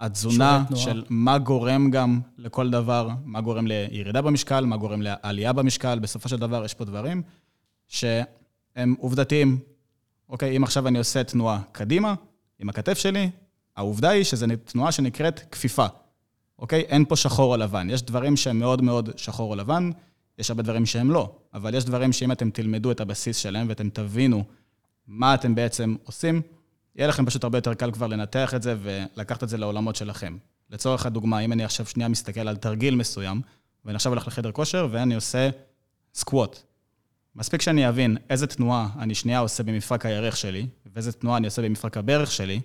התזונה, 0.00 0.64
של 0.74 1.04
מה 1.08 1.38
גורם 1.38 1.90
גם 1.90 2.20
לכל 2.38 2.70
דבר, 2.70 3.08
מה 3.24 3.40
גורם 3.40 3.66
לירידה 3.66 4.22
במשקל, 4.22 4.64
מה 4.64 4.76
גורם 4.76 5.02
לעלייה 5.02 5.52
במשקל. 5.52 5.98
בסופו 5.98 6.28
של 6.28 6.36
דבר 6.36 6.64
יש 6.64 6.74
פה 6.74 6.84
דברים 6.84 7.22
שהם 7.88 8.94
עובדתיים. 8.98 9.58
אוקיי, 10.28 10.56
אם 10.56 10.64
עכשיו 10.64 10.88
אני 10.88 10.98
עושה 10.98 11.24
תנועה 11.24 11.60
קדימה, 11.72 12.14
עם 12.58 12.68
הכתף 12.68 12.98
שלי, 12.98 13.30
העובדה 13.76 14.08
היא 14.08 14.24
שזו 14.24 14.46
תנועה 14.64 14.92
שנקראת 14.92 15.40
כפיפה, 15.50 15.86
אוקיי? 16.58 16.80
אין 16.80 17.04
פה 17.04 17.16
שחור 17.16 17.52
או 17.52 17.56
לבן. 17.56 17.90
יש 17.90 18.02
דברים 18.02 18.36
שהם 18.36 18.58
מאוד 18.58 18.82
מאוד 18.82 19.10
שחור 19.16 19.50
או 19.50 19.56
לבן, 19.56 19.90
יש 20.38 20.50
הרבה 20.50 20.62
דברים 20.62 20.86
שהם 20.86 21.10
לא, 21.10 21.32
אבל 21.54 21.74
יש 21.74 21.84
דברים 21.84 22.12
שאם 22.12 22.32
אתם 22.32 22.50
תלמדו 22.50 22.90
את 22.90 23.00
הבסיס 23.00 23.36
שלהם 23.36 23.66
ואתם 23.68 23.88
תבינו 23.88 24.44
מה 25.08 25.34
אתם 25.34 25.54
בעצם 25.54 25.94
עושים, 26.04 26.42
יהיה 26.96 27.08
לכם 27.08 27.26
פשוט 27.26 27.44
הרבה 27.44 27.58
יותר 27.58 27.74
קל 27.74 27.90
כבר 27.90 28.06
לנתח 28.06 28.54
את 28.54 28.62
זה 28.62 28.76
ולקחת 28.82 29.42
את 29.42 29.48
זה 29.48 29.56
לעולמות 29.56 29.96
שלכם. 29.96 30.36
לצורך 30.70 31.06
הדוגמה, 31.06 31.38
אם 31.38 31.52
אני 31.52 31.64
עכשיו 31.64 31.86
שנייה 31.86 32.08
מסתכל 32.08 32.48
על 32.48 32.56
תרגיל 32.56 32.94
מסוים, 32.94 33.40
ואני 33.84 33.96
עכשיו 33.96 34.12
הולך 34.12 34.26
לחדר 34.26 34.52
כושר 34.52 34.88
ואני 34.90 35.14
עושה 35.14 35.50
סקווט. 36.14 36.62
מספיק 37.36 37.62
שאני 37.62 37.88
אבין 37.88 38.16
איזה 38.30 38.46
תנועה 38.46 38.88
אני 38.98 39.14
שנייה 39.14 39.38
עושה 39.38 39.62
במפרק 39.62 40.06
הירך 40.06 40.36
שלי, 40.36 40.66
ואיזה 40.94 41.12
תנועה 41.12 41.36
אני 41.36 41.46
עושה 41.46 41.62
במפרק 41.62 41.96
הברך 41.96 42.32
שלי, 42.32 42.60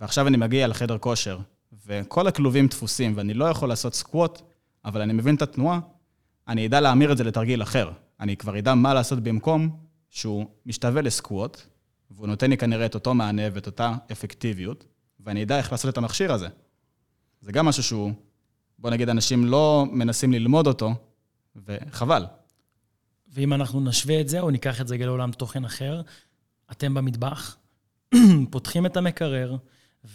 ועכשיו 0.00 0.26
אני 0.28 0.36
מגיע 0.36 0.68
לחדר 0.68 0.98
כושר, 0.98 1.38
וכל 1.86 2.26
הכלובים 2.26 2.66
דפוסים, 2.66 3.12
ואני 3.16 3.34
לא 3.34 3.44
יכול 3.44 3.68
לעשות 3.68 3.94
סקווט, 3.94 4.42
אבל 4.84 5.00
אני 5.00 5.12
מבין 5.12 5.34
את 5.34 5.42
התנועה, 5.42 5.80
אני 6.48 6.66
אדע 6.66 6.80
להמיר 6.80 7.12
את 7.12 7.16
זה 7.16 7.24
לתרגיל 7.24 7.62
אחר. 7.62 7.90
אני 8.20 8.36
כבר 8.36 8.58
אדע 8.58 8.74
מה 8.74 8.94
לעשות 8.94 9.20
במקום 9.20 9.85
שהוא 10.16 10.46
משתווה 10.66 11.02
לסקווט, 11.02 11.62
והוא 12.10 12.26
נותן 12.26 12.50
לי 12.50 12.56
כנראה 12.56 12.86
את 12.86 12.94
אותו 12.94 13.14
מענה 13.14 13.42
ואת 13.52 13.66
אותה 13.66 13.94
אפקטיביות, 14.12 14.84
ואני 15.20 15.42
אדע 15.42 15.58
איך 15.58 15.72
לעשות 15.72 15.92
את 15.92 15.98
המכשיר 15.98 16.32
הזה. 16.32 16.48
זה 17.40 17.52
גם 17.52 17.66
משהו 17.66 17.82
שהוא, 17.82 18.12
בוא 18.78 18.90
נגיד, 18.90 19.08
אנשים 19.08 19.44
לא 19.44 19.86
מנסים 19.92 20.32
ללמוד 20.32 20.66
אותו, 20.66 20.94
וחבל. 21.56 22.26
ואם 23.28 23.52
אנחנו 23.52 23.80
נשווה 23.80 24.20
את 24.20 24.28
זה, 24.28 24.40
או 24.40 24.50
ניקח 24.50 24.80
את 24.80 24.88
זה 24.88 24.96
לעולם 24.96 25.32
תוכן 25.32 25.64
אחר, 25.64 26.02
אתם 26.72 26.94
במטבח, 26.94 27.56
פותחים 28.50 28.86
את 28.86 28.96
המקרר, 28.96 29.56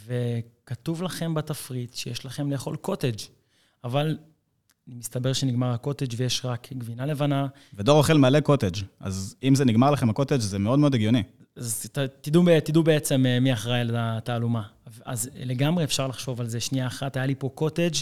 וכתוב 0.05 1.03
לכם 1.03 1.33
בתפריט 1.33 1.93
שיש 1.93 2.25
לכם 2.25 2.51
לאכול 2.51 2.75
קוטג', 2.75 3.19
אבל 3.83 4.17
מסתבר 4.91 5.33
שנגמר 5.33 5.73
הקוטג' 5.73 6.13
ויש 6.17 6.45
רק 6.45 6.67
גבינה 6.73 7.05
לבנה. 7.05 7.47
ודור 7.73 7.97
אוכל 7.97 8.13
מלא 8.13 8.39
קוטג', 8.39 8.75
אז 8.99 9.35
אם 9.43 9.55
זה 9.55 9.65
נגמר 9.65 9.91
לכם 9.91 10.09
הקוטג', 10.09 10.39
זה 10.39 10.59
מאוד 10.59 10.79
מאוד 10.79 10.95
הגיוני. 10.95 11.23
אז 11.55 11.85
תדעו, 12.21 12.43
תדעו 12.63 12.83
בעצם 12.83 13.25
אה, 13.25 13.39
מי 13.39 13.53
אחראי 13.53 13.83
לתעלומה. 13.83 14.61
אז 15.05 15.29
לגמרי 15.35 15.83
אפשר 15.83 16.07
לחשוב 16.07 16.41
על 16.41 16.47
זה. 16.47 16.59
שנייה 16.59 16.87
אחת, 16.87 17.17
היה 17.17 17.25
לי 17.25 17.35
פה 17.37 17.49
קוטג', 17.55 17.93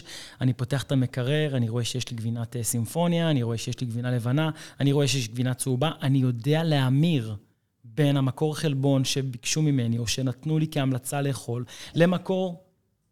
אני 0.42 0.54
פותח 0.54 0.84
את 0.84 0.92
המקרר, 0.92 1.58
אני 1.58 1.70
רואה 1.70 1.84
שיש 1.84 2.10
לי 2.10 2.18
גבינת 2.18 2.56
אה, 2.56 2.64
סימפוניה, 2.64 3.30
אני 3.30 3.44
רואה 3.44 3.58
שיש 3.58 3.80
לי 3.82 3.88
גבינה 3.88 4.12
לבנה, 4.12 4.50
אני 4.80 4.92
רואה 4.92 5.08
שיש 5.08 5.28
גבינה 5.28 5.54
צהובה, 5.54 5.92
אני 6.02 6.18
יודע 6.18 6.64
להמיר 6.64 7.36
בין 7.84 8.18
המקור 8.18 8.56
חלבון 8.56 9.06
שביקשו 9.06 9.62
ממני, 9.62 9.98
או 9.98 10.08
שנתנו 10.08 10.60
לי 10.60 10.68
כהמלצה 10.72 11.22
לאכול, 11.22 11.66
למקור 11.96 12.64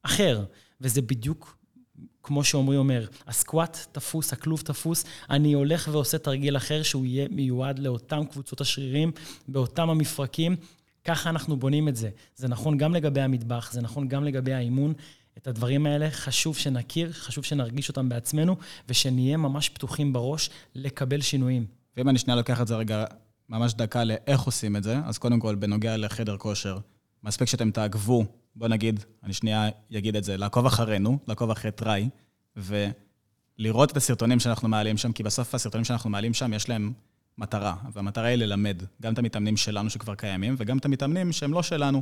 אחר. 0.03 0.43
וזה 0.81 1.01
בדיוק 1.01 1.57
כמו 2.27 2.43
שעמרי 2.43 2.77
אומר, 2.77 3.05
הסקואט 3.27 3.77
תפוס, 3.91 4.33
הכלוב 4.33 4.61
תפוס, 4.61 5.03
אני 5.29 5.53
הולך 5.53 5.89
ועושה 5.91 6.17
תרגיל 6.17 6.57
אחר 6.57 6.83
שהוא 6.83 7.05
יהיה 7.05 7.27
מיועד 7.31 7.79
לאותם 7.79 8.25
קבוצות 8.31 8.61
השרירים, 8.61 9.11
באותם 9.47 9.89
המפרקים. 9.89 10.55
ככה 11.03 11.29
אנחנו 11.29 11.57
בונים 11.57 11.87
את 11.87 11.95
זה. 11.95 12.09
זה 12.35 12.47
נכון 12.47 12.77
גם 12.77 12.93
לגבי 12.93 13.21
המטבח, 13.21 13.71
זה 13.71 13.81
נכון 13.81 14.07
גם 14.07 14.23
לגבי 14.23 14.53
האימון. 14.53 14.93
את 15.37 15.47
הדברים 15.47 15.85
האלה 15.85 16.11
חשוב 16.11 16.57
שנכיר, 16.57 17.11
חשוב 17.11 17.43
שנרגיש 17.43 17.89
אותם 17.89 18.09
בעצמנו, 18.09 18.55
ושנהיה 18.89 19.37
ממש 19.37 19.69
פתוחים 19.69 20.13
בראש 20.13 20.49
לקבל 20.75 21.21
שינויים. 21.21 21.65
ואם 21.97 22.09
אני 22.09 22.19
שנייה 22.19 22.35
לוקח 22.35 22.61
את 22.61 22.67
זה 22.67 22.75
רגע 22.75 23.05
ממש 23.49 23.73
דקה 23.73 24.03
לאיך 24.03 24.41
עושים 24.41 24.75
את 24.75 24.83
זה, 24.83 24.97
אז 25.05 25.17
קודם 25.17 25.39
כל, 25.39 25.55
בנוגע 25.55 25.97
לחדר 25.97 26.37
כושר, 26.37 26.77
מספיק 27.23 27.47
שאתם 27.47 27.71
תעקבו 27.71 28.25
בוא 28.57 28.67
נגיד, 28.67 29.03
אני 29.23 29.33
שנייה 29.33 29.69
אגיד 29.97 30.15
את 30.15 30.23
זה, 30.23 30.37
לעקוב 30.37 30.65
אחרינו, 30.65 31.17
לעקוב 31.27 31.51
אחרי 31.51 31.71
טראי, 31.71 32.09
ולראות 32.55 33.91
את 33.91 33.97
הסרטונים 33.97 34.39
שאנחנו 34.39 34.67
מעלים 34.67 34.97
שם, 34.97 35.11
כי 35.11 35.23
בסוף 35.23 35.55
הסרטונים 35.55 35.85
שאנחנו 35.85 36.09
מעלים 36.09 36.33
שם, 36.33 36.53
יש 36.53 36.69
להם 36.69 36.93
מטרה, 37.37 37.75
והמטרה 37.93 38.25
היא 38.25 38.35
ללמד 38.35 38.83
גם 39.01 39.13
את 39.13 39.17
המתאמנים 39.17 39.57
שלנו 39.57 39.89
שכבר 39.89 40.15
קיימים, 40.15 40.55
וגם 40.57 40.77
את 40.77 40.85
המתאמנים 40.85 41.31
שהם 41.31 41.53
לא 41.53 41.63
שלנו. 41.63 42.01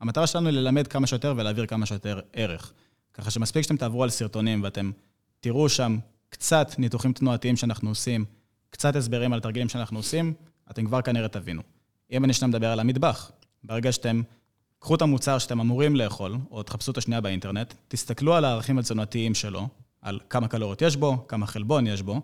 המטרה 0.00 0.26
שלנו 0.26 0.48
היא 0.48 0.56
ללמד 0.56 0.86
כמה 0.86 1.06
שיותר 1.06 1.34
ולהעביר 1.36 1.66
כמה 1.66 1.86
שיותר 1.86 2.20
ערך. 2.32 2.72
ככה 3.14 3.30
שמספיק 3.30 3.62
שאתם 3.62 3.76
תעברו 3.76 4.02
על 4.02 4.10
סרטונים 4.10 4.62
ואתם 4.62 4.90
תראו 5.40 5.68
שם 5.68 5.98
קצת 6.28 6.74
ניתוחים 6.78 7.12
תנועתיים 7.12 7.56
שאנחנו 7.56 7.88
עושים, 7.88 8.24
קצת 8.70 8.96
הסברים 8.96 9.32
על 9.32 9.40
תרגילים 9.40 9.68
שאנחנו 9.68 9.98
עושים, 9.98 10.34
אתם 10.70 10.86
כבר 10.86 11.02
כנראה 11.02 11.28
תבינו. 11.28 11.62
אם 12.12 12.24
אני 12.24 12.32
שנייה 12.32 12.48
מדבר 12.48 12.70
על 12.70 12.80
המטבח, 12.80 13.30
ברגע 13.64 13.92
שאתם 13.92 14.22
קחו 14.78 14.94
את 14.94 15.02
המוצר 15.02 15.38
שאתם 15.38 15.60
אמורים 15.60 15.96
לאכול, 15.96 16.36
או 16.50 16.62
תחפשו 16.62 16.92
את 16.92 16.98
השנייה 16.98 17.20
באינטרנט, 17.20 17.74
תסתכלו 17.88 18.34
על 18.34 18.44
הערכים 18.44 18.78
התזונתיים 18.78 19.34
שלו, 19.34 19.68
על 20.02 20.20
כמה 20.30 20.48
קלוריות 20.48 20.82
יש 20.82 20.96
בו, 20.96 21.26
כמה 21.28 21.46
חלבון 21.46 21.86
יש 21.86 22.02
בו, 22.02 22.20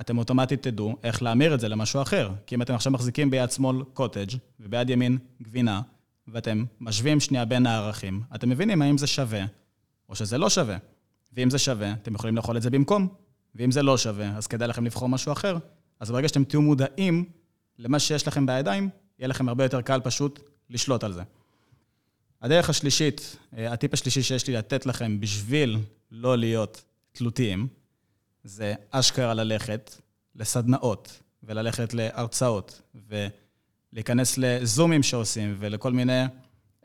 אתם 0.00 0.18
אוטומטית 0.18 0.62
תדעו 0.62 0.96
איך 1.04 1.22
להמיר 1.22 1.54
את 1.54 1.60
זה 1.60 1.68
למשהו 1.68 2.02
אחר. 2.02 2.30
כי 2.46 2.54
אם 2.54 2.62
אתם 2.62 2.74
עכשיו 2.74 2.92
מחזיקים 2.92 3.30
ביד 3.30 3.50
שמאל 3.50 3.82
קוטג' 3.94 4.36
וביד 4.60 4.90
ימין 4.90 5.18
גבינה, 5.42 5.80
ואתם 6.28 6.64
משווים 6.80 7.20
שנייה 7.20 7.44
בין 7.44 7.66
הערכים, 7.66 8.22
אתם 8.34 8.48
מבינים 8.48 8.82
האם 8.82 8.98
זה 8.98 9.06
שווה 9.06 9.44
או 10.08 10.14
שזה 10.14 10.38
לא 10.38 10.50
שווה. 10.50 10.76
ואם 11.32 11.50
זה 11.50 11.58
שווה, 11.58 11.92
אתם 11.92 12.14
יכולים 12.14 12.36
לאכול 12.36 12.56
את 12.56 12.62
זה 12.62 12.70
במקום. 12.70 13.08
ואם 13.54 13.70
זה 13.70 13.82
לא 13.82 13.98
שווה, 13.98 14.36
אז 14.36 14.46
כדאי 14.46 14.68
לכם 14.68 14.84
לבחור 14.84 15.08
משהו 15.08 15.32
אחר. 15.32 15.58
אז 16.00 16.10
ברגע 16.10 16.28
שאתם 16.28 16.44
תהיו 16.44 16.62
מודעים 16.62 17.24
למה 17.78 17.98
שיש 17.98 18.28
לכם 18.28 18.46
בידיים, 18.46 18.88
יהיה 19.18 19.28
לכם 19.28 19.48
הרבה 19.48 19.64
יותר 19.64 19.80
קל 19.80 20.00
פשוט 20.00 20.40
לשלוט 20.70 21.04
על 21.04 21.12
זה. 21.12 21.22
הדרך 22.42 22.70
השלישית, 22.70 23.36
אה, 23.56 23.72
הטיפ 23.72 23.94
השלישי 23.94 24.22
שיש 24.22 24.46
לי 24.46 24.54
לתת 24.54 24.86
לכם 24.86 25.20
בשביל 25.20 25.78
לא 26.10 26.38
להיות 26.38 26.82
תלותיים, 27.12 27.68
זה 28.44 28.74
אשכרה 28.90 29.34
ללכת 29.34 29.94
לסדנאות 30.36 31.20
וללכת 31.42 31.94
להרצאות 31.94 32.82
ולהיכנס 33.92 34.38
לזומים 34.38 35.02
שעושים 35.02 35.56
ולכל 35.58 35.92
מיני 35.92 36.24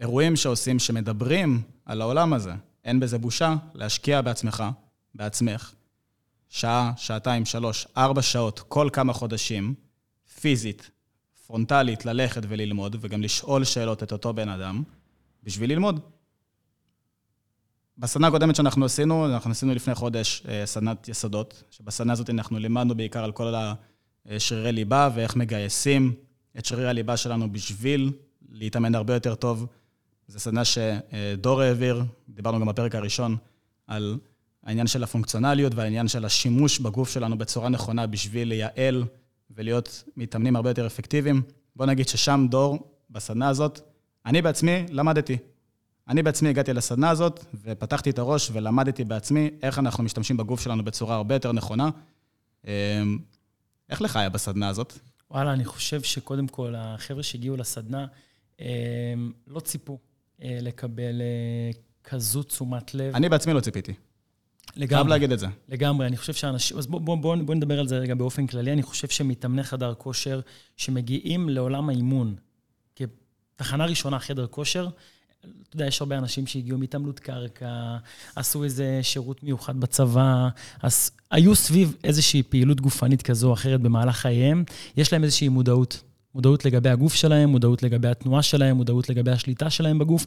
אירועים 0.01 0.35
שעושים 0.35 0.79
שמדברים 0.79 1.61
על 1.85 2.01
העולם 2.01 2.33
הזה. 2.33 2.53
אין 2.85 2.99
בזה 2.99 3.17
בושה 3.17 3.55
להשקיע 3.73 4.21
בעצמך, 4.21 4.63
בעצמך, 5.15 5.73
שעה, 6.49 6.91
שעתיים, 6.97 7.45
שלוש, 7.45 7.87
ארבע 7.97 8.21
שעות, 8.21 8.59
כל 8.59 8.89
כמה 8.93 9.13
חודשים, 9.13 9.73
פיזית, 10.41 10.91
פרונטלית, 11.47 12.05
ללכת 12.05 12.41
וללמוד, 12.47 12.95
וגם 13.01 13.21
לשאול 13.21 13.63
שאלות 13.63 14.03
את 14.03 14.11
אותו 14.11 14.33
בן 14.33 14.49
אדם, 14.49 14.83
בשביל 15.43 15.71
ללמוד. 15.71 15.99
בסדנה 17.97 18.27
הקודמת 18.27 18.56
שאנחנו 18.56 18.86
עשינו, 18.86 19.25
אנחנו 19.25 19.51
עשינו 19.51 19.75
לפני 19.75 19.95
חודש 19.95 20.43
אה, 20.47 20.65
סדנת 20.65 21.08
יסודות, 21.08 21.63
שבסדנה 21.69 22.13
הזאת 22.13 22.29
אנחנו 22.29 22.60
לימדנו 22.60 22.95
בעיקר 22.95 23.23
על 23.23 23.32
כל 23.32 23.53
השרירי 24.25 24.71
ליבה 24.71 25.10
ואיך 25.15 25.36
מגייסים 25.36 26.13
את 26.58 26.65
שרירי 26.65 26.89
הליבה 26.89 27.17
שלנו 27.17 27.51
בשביל 27.51 28.12
להתאמן 28.49 28.95
הרבה 28.95 29.13
יותר 29.13 29.36
טוב. 29.36 29.67
זו 30.27 30.39
סדנה 30.39 30.62
שדור 30.65 31.62
העביר, 31.62 32.03
דיברנו 32.29 32.60
גם 32.60 32.65
בפרק 32.65 32.95
הראשון 32.95 33.38
על 33.88 34.17
העניין 34.63 34.88
של 34.88 35.03
הפונקציונליות 35.03 35.75
והעניין 35.75 36.08
של 36.08 36.25
השימוש 36.25 36.79
בגוף 36.79 37.10
שלנו 37.10 37.38
בצורה 37.38 37.69
נכונה 37.69 38.08
בשביל 38.08 38.47
לייעל 38.47 39.03
ולהיות 39.51 40.03
מתאמנים 40.17 40.56
הרבה 40.56 40.69
יותר 40.69 40.88
אפקטיביים. 40.88 41.41
בוא 41.75 41.86
נגיד 41.86 42.08
ששם 42.08 42.45
דור, 42.49 42.79
בסדנה 43.10 43.49
הזאת, 43.49 43.92
אני 44.25 44.41
בעצמי 44.41 44.86
למדתי. 44.89 45.38
אני 46.07 46.23
בעצמי 46.23 46.49
הגעתי 46.49 46.73
לסדנה 46.73 47.09
הזאת, 47.09 47.45
ופתחתי 47.63 48.09
את 48.09 48.19
הראש 48.19 48.49
ולמדתי 48.53 49.03
בעצמי 49.03 49.49
איך 49.63 49.79
אנחנו 49.79 50.03
משתמשים 50.03 50.38
בגוף 50.38 50.62
שלנו 50.62 50.83
בצורה 50.83 51.15
הרבה 51.15 51.36
יותר 51.36 51.51
נכונה. 51.51 51.89
אמ, 52.67 52.71
איך 53.89 54.01
לך 54.01 54.15
היה 54.15 54.29
בסדנה 54.29 54.69
הזאת? 54.69 54.93
וואלה, 55.31 55.53
אני 55.53 55.65
חושב 55.65 56.01
שקודם 56.01 56.47
כל, 56.47 56.73
החבר'ה 56.77 57.23
שהגיעו 57.23 57.57
לסדנה 57.57 58.05
אמ, 58.59 58.65
לא 59.47 59.59
ציפו 59.59 59.97
אה, 60.43 60.57
לקבל 60.62 61.21
אה, 61.21 61.71
כזו 62.03 62.43
תשומת 62.43 62.95
לב. 62.95 63.15
אני 63.15 63.29
בעצמי 63.29 63.53
לא 63.53 63.59
ציפיתי. 63.59 63.93
לגמרי. 64.75 64.95
חייב 64.95 65.07
להגיד 65.07 65.31
את 65.31 65.39
זה. 65.39 65.47
לגמרי, 65.69 66.07
אני 66.07 66.17
חושב 66.17 66.33
שאנשים... 66.33 66.77
אז 66.77 66.88
בואו 66.88 67.01
בוא, 67.01 67.15
בוא, 67.15 67.36
בוא 67.36 67.55
נדבר 67.55 67.79
על 67.79 67.88
זה 67.88 67.97
רגע 67.97 68.15
באופן 68.15 68.47
כללי. 68.47 68.73
אני 68.73 68.83
חושב 68.83 69.07
שמתאמני 69.07 69.63
חדר 69.63 69.93
כושר 69.93 70.41
שמגיעים 70.77 71.49
לעולם 71.49 71.89
האימון, 71.89 72.36
תחנה 73.55 73.85
ראשונה, 73.85 74.19
חדר 74.19 74.47
כושר, 74.47 74.87
אתה 75.39 75.75
יודע, 75.75 75.87
יש 75.87 76.01
הרבה 76.01 76.17
אנשים 76.17 76.47
שהגיעו 76.47 76.77
מהתעמלות 76.77 77.19
קרקע, 77.19 77.97
עשו 78.35 78.63
איזה 78.63 78.99
שירות 79.01 79.43
מיוחד 79.43 79.79
בצבא, 79.79 80.49
אז 80.81 81.11
היו 81.31 81.55
סביב 81.55 81.95
איזושהי 82.03 82.43
פעילות 82.43 82.81
גופנית 82.81 83.21
כזו 83.21 83.47
או 83.47 83.53
אחרת 83.53 83.81
במהלך 83.81 84.15
חייהם, 84.15 84.63
יש 84.97 85.13
להם 85.13 85.23
איזושהי 85.23 85.49
מודעות. 85.49 86.01
מודעות 86.35 86.65
לגבי 86.65 86.89
הגוף 86.89 87.13
שלהם, 87.13 87.49
מודעות 87.49 87.83
לגבי 87.83 88.07
התנועה 88.07 88.43
שלהם, 88.43 88.75
מודעות 88.75 89.09
לגבי 89.09 89.31
השליטה 89.31 89.69
שלהם 89.69 89.99
בגוף, 89.99 90.25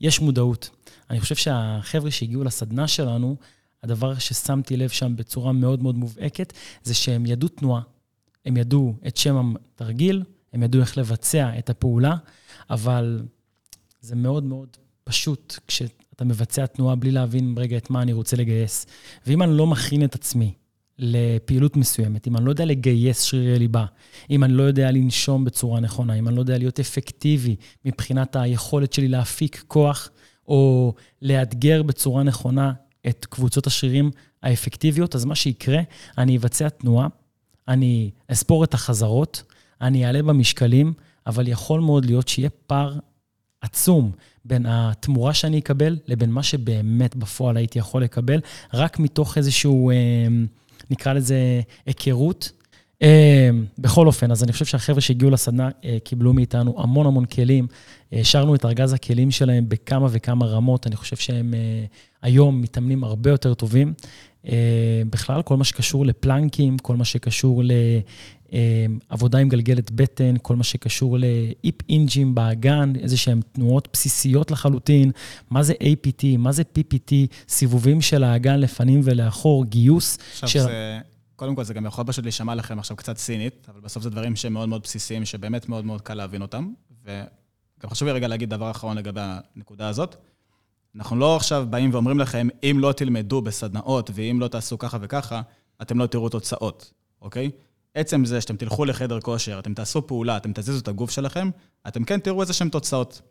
יש 0.00 0.20
מודעות. 0.20 0.70
אני 1.10 1.20
חושב 1.20 1.34
שהחבר'ה 1.34 2.10
שהגיעו 2.10 2.44
לסדנה 2.44 2.88
שלנו, 2.88 3.36
הדבר 3.82 4.18
ששמתי 4.18 4.76
לב 4.76 4.88
שם 4.88 5.16
בצורה 5.16 5.52
מאוד 5.52 5.82
מאוד 5.82 5.94
מובהקת, 5.94 6.52
זה 6.82 6.94
שהם 6.94 7.26
ידעו 7.26 7.48
תנועה, 7.48 7.82
הם 8.46 8.56
ידעו 8.56 8.94
את 9.06 9.16
שם 9.16 9.54
התרגיל, 9.74 10.22
הם 10.52 10.62
ידעו 10.62 10.80
איך 10.80 10.98
לבצע 10.98 11.58
את 11.58 11.70
הפעולה, 11.70 12.16
אבל 12.70 13.22
זה 14.00 14.16
מאוד 14.16 14.44
מאוד 14.44 14.68
פשוט 15.04 15.58
כשאתה 15.66 16.24
מבצע 16.24 16.66
תנועה 16.66 16.94
בלי 16.94 17.10
להבין 17.10 17.54
רגע 17.58 17.76
את 17.76 17.90
מה 17.90 18.02
אני 18.02 18.12
רוצה 18.12 18.36
לגייס. 18.36 18.86
ואם 19.26 19.42
אני 19.42 19.56
לא 19.56 19.66
מכין 19.66 20.04
את 20.04 20.14
עצמי 20.14 20.54
לפעילות 20.98 21.76
מסוימת, 21.76 22.26
אם 22.26 22.36
אני 22.36 22.44
לא 22.44 22.50
יודע 22.50 22.64
לגייס 22.64 23.22
שרירי 23.22 23.58
ליבה, 23.58 23.86
אם 24.30 24.44
אני 24.44 24.52
לא 24.52 24.62
יודע 24.62 24.90
לנשום 24.90 25.44
בצורה 25.44 25.80
נכונה, 25.80 26.14
אם 26.14 26.28
אני 26.28 26.36
לא 26.36 26.40
יודע 26.40 26.58
להיות 26.58 26.80
אפקטיבי 26.80 27.56
מבחינת 27.84 28.36
היכולת 28.36 28.92
שלי 28.92 29.08
להפיק 29.08 29.64
כוח, 29.68 30.10
או 30.48 30.94
לאתגר 31.22 31.82
בצורה 31.82 32.22
נכונה 32.22 32.72
את 33.06 33.26
קבוצות 33.30 33.66
השרירים 33.66 34.10
האפקטיביות, 34.42 35.14
אז 35.14 35.24
מה 35.24 35.34
שיקרה, 35.34 35.80
אני 36.18 36.36
אבצע 36.36 36.68
תנועה, 36.68 37.08
אני 37.68 38.10
אספור 38.28 38.64
את 38.64 38.74
החזרות, 38.74 39.42
אני 39.80 40.06
אעלה 40.06 40.22
במשקלים, 40.22 40.92
אבל 41.28 41.48
יכול 41.48 41.80
מאוד 41.80 42.04
להיות 42.04 42.28
שיהיה 42.28 42.50
פער 42.66 42.98
עצום 43.60 44.10
בין 44.44 44.66
התמורה 44.68 45.34
שאני 45.34 45.58
אקבל 45.58 45.96
לבין 46.06 46.30
מה 46.30 46.42
שבאמת 46.42 47.16
בפועל 47.16 47.56
הייתי 47.56 47.78
יכול 47.78 48.02
לקבל, 48.02 48.40
רק 48.74 48.98
מתוך 48.98 49.38
איזשהו, 49.38 49.90
אה, 49.90 49.96
נקרא 50.90 51.12
לזה, 51.12 51.60
היכרות. 51.86 52.52
אה, 53.02 53.50
בכל 53.78 54.06
אופן, 54.06 54.30
אז 54.30 54.44
אני 54.44 54.52
חושב 54.52 54.64
שהחבר'ה 54.64 55.00
שהגיעו 55.00 55.30
לסדנה 55.30 55.68
אה, 55.84 55.98
קיבלו 56.04 56.32
מאיתנו 56.32 56.82
המון 56.82 57.06
המון 57.06 57.24
כלים. 57.24 57.66
השארנו 58.12 58.54
את 58.54 58.64
ארגז 58.64 58.92
הכלים 58.92 59.30
שלהם 59.30 59.68
בכמה 59.68 60.06
וכמה 60.10 60.46
רמות. 60.46 60.86
אני 60.86 60.96
חושב 60.96 61.16
שהם 61.16 61.54
היום 62.22 62.60
מתאמנים 62.60 63.04
הרבה 63.04 63.30
יותר 63.30 63.54
טובים. 63.54 63.94
בכלל, 65.10 65.42
כל 65.42 65.56
מה 65.56 65.64
שקשור 65.64 66.06
לפלנקים, 66.06 66.78
כל 66.78 66.96
מה 66.96 67.04
שקשור 67.04 67.62
אמ, 68.52 68.98
עבודה 69.08 69.38
עם 69.38 69.48
גלגלת 69.48 69.90
בטן, 69.90 70.34
כל 70.42 70.56
מה 70.56 70.64
שקשור 70.64 71.18
לאיפ 71.18 71.74
אינג'ים 71.88 72.34
באגן, 72.34 72.92
איזה 73.00 73.16
שהן 73.16 73.40
תנועות 73.52 73.88
בסיסיות 73.92 74.50
לחלוטין, 74.50 75.10
מה 75.50 75.62
זה 75.62 75.72
APT, 75.72 76.24
מה 76.38 76.52
זה 76.52 76.62
PPT, 76.78 77.14
סיבובים 77.48 78.00
של 78.00 78.24
האגן 78.24 78.60
לפנים 78.60 79.00
ולאחור, 79.04 79.64
גיוס. 79.64 80.18
עכשיו 80.32 80.48
של... 80.48 80.60
זה, 80.60 80.98
קודם 81.36 81.54
כל 81.54 81.64
זה 81.64 81.74
גם 81.74 81.86
יכול 81.86 82.04
פשוט 82.04 82.24
להישמע 82.24 82.54
לכם 82.54 82.78
עכשיו 82.78 82.96
קצת 82.96 83.18
סינית, 83.18 83.66
אבל 83.70 83.80
בסוף 83.80 84.02
זה 84.02 84.10
דברים 84.10 84.36
שהם 84.36 84.52
מאוד 84.52 84.68
מאוד 84.68 84.82
בסיסיים, 84.82 85.24
שבאמת 85.24 85.68
מאוד 85.68 85.84
מאוד 85.84 86.00
קל 86.00 86.14
להבין 86.14 86.42
אותם. 86.42 86.72
וגם 87.04 87.90
חשוב 87.90 88.08
לי 88.08 88.14
רגע 88.14 88.28
להגיד 88.28 88.50
דבר 88.50 88.70
אחרון 88.70 88.98
לגבי 88.98 89.20
הנקודה 89.22 89.88
הזאת. 89.88 90.16
אנחנו 90.96 91.16
לא 91.16 91.36
עכשיו 91.36 91.66
באים 91.70 91.90
ואומרים 91.94 92.18
לכם, 92.18 92.48
אם 92.62 92.76
לא 92.80 92.92
תלמדו 92.92 93.42
בסדנאות 93.42 94.10
ואם 94.14 94.40
לא 94.40 94.48
תעשו 94.48 94.78
ככה 94.78 94.98
וככה, 95.00 95.42
אתם 95.82 95.98
לא 95.98 96.06
תראו 96.06 96.28
תוצאות, 96.28 96.92
אוקיי? 97.22 97.50
עצם 97.94 98.24
זה 98.24 98.40
שאתם 98.40 98.56
תלכו 98.56 98.84
לחדר 98.84 99.20
כושר, 99.20 99.58
אתם 99.58 99.74
תעשו 99.74 100.06
פעולה, 100.06 100.36
אתם 100.36 100.52
תזיזו 100.54 100.80
את 100.80 100.88
הגוף 100.88 101.10
שלכם, 101.10 101.50
אתם 101.88 102.04
כן 102.04 102.20
תראו 102.20 102.40
איזה 102.40 102.52
שהן 102.52 102.68
תוצאות. 102.68 103.22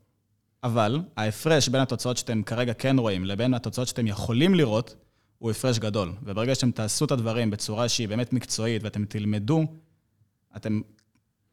אבל 0.63 1.01
ההפרש 1.17 1.69
בין 1.69 1.81
התוצאות 1.81 2.17
שאתם 2.17 2.43
כרגע 2.43 2.73
כן 2.73 2.99
רואים 2.99 3.25
לבין 3.25 3.53
התוצאות 3.53 3.87
שאתם 3.87 4.07
יכולים 4.07 4.55
לראות, 4.55 4.95
הוא 5.37 5.51
הפרש 5.51 5.79
גדול. 5.79 6.13
וברגע 6.23 6.55
שאתם 6.55 6.71
תעשו 6.71 7.05
את 7.05 7.11
הדברים 7.11 7.49
בצורה 7.49 7.89
שהיא 7.89 8.07
באמת 8.07 8.33
מקצועית 8.33 8.83
ואתם 8.83 9.05
תלמדו, 9.05 9.65
אתם, 10.55 10.81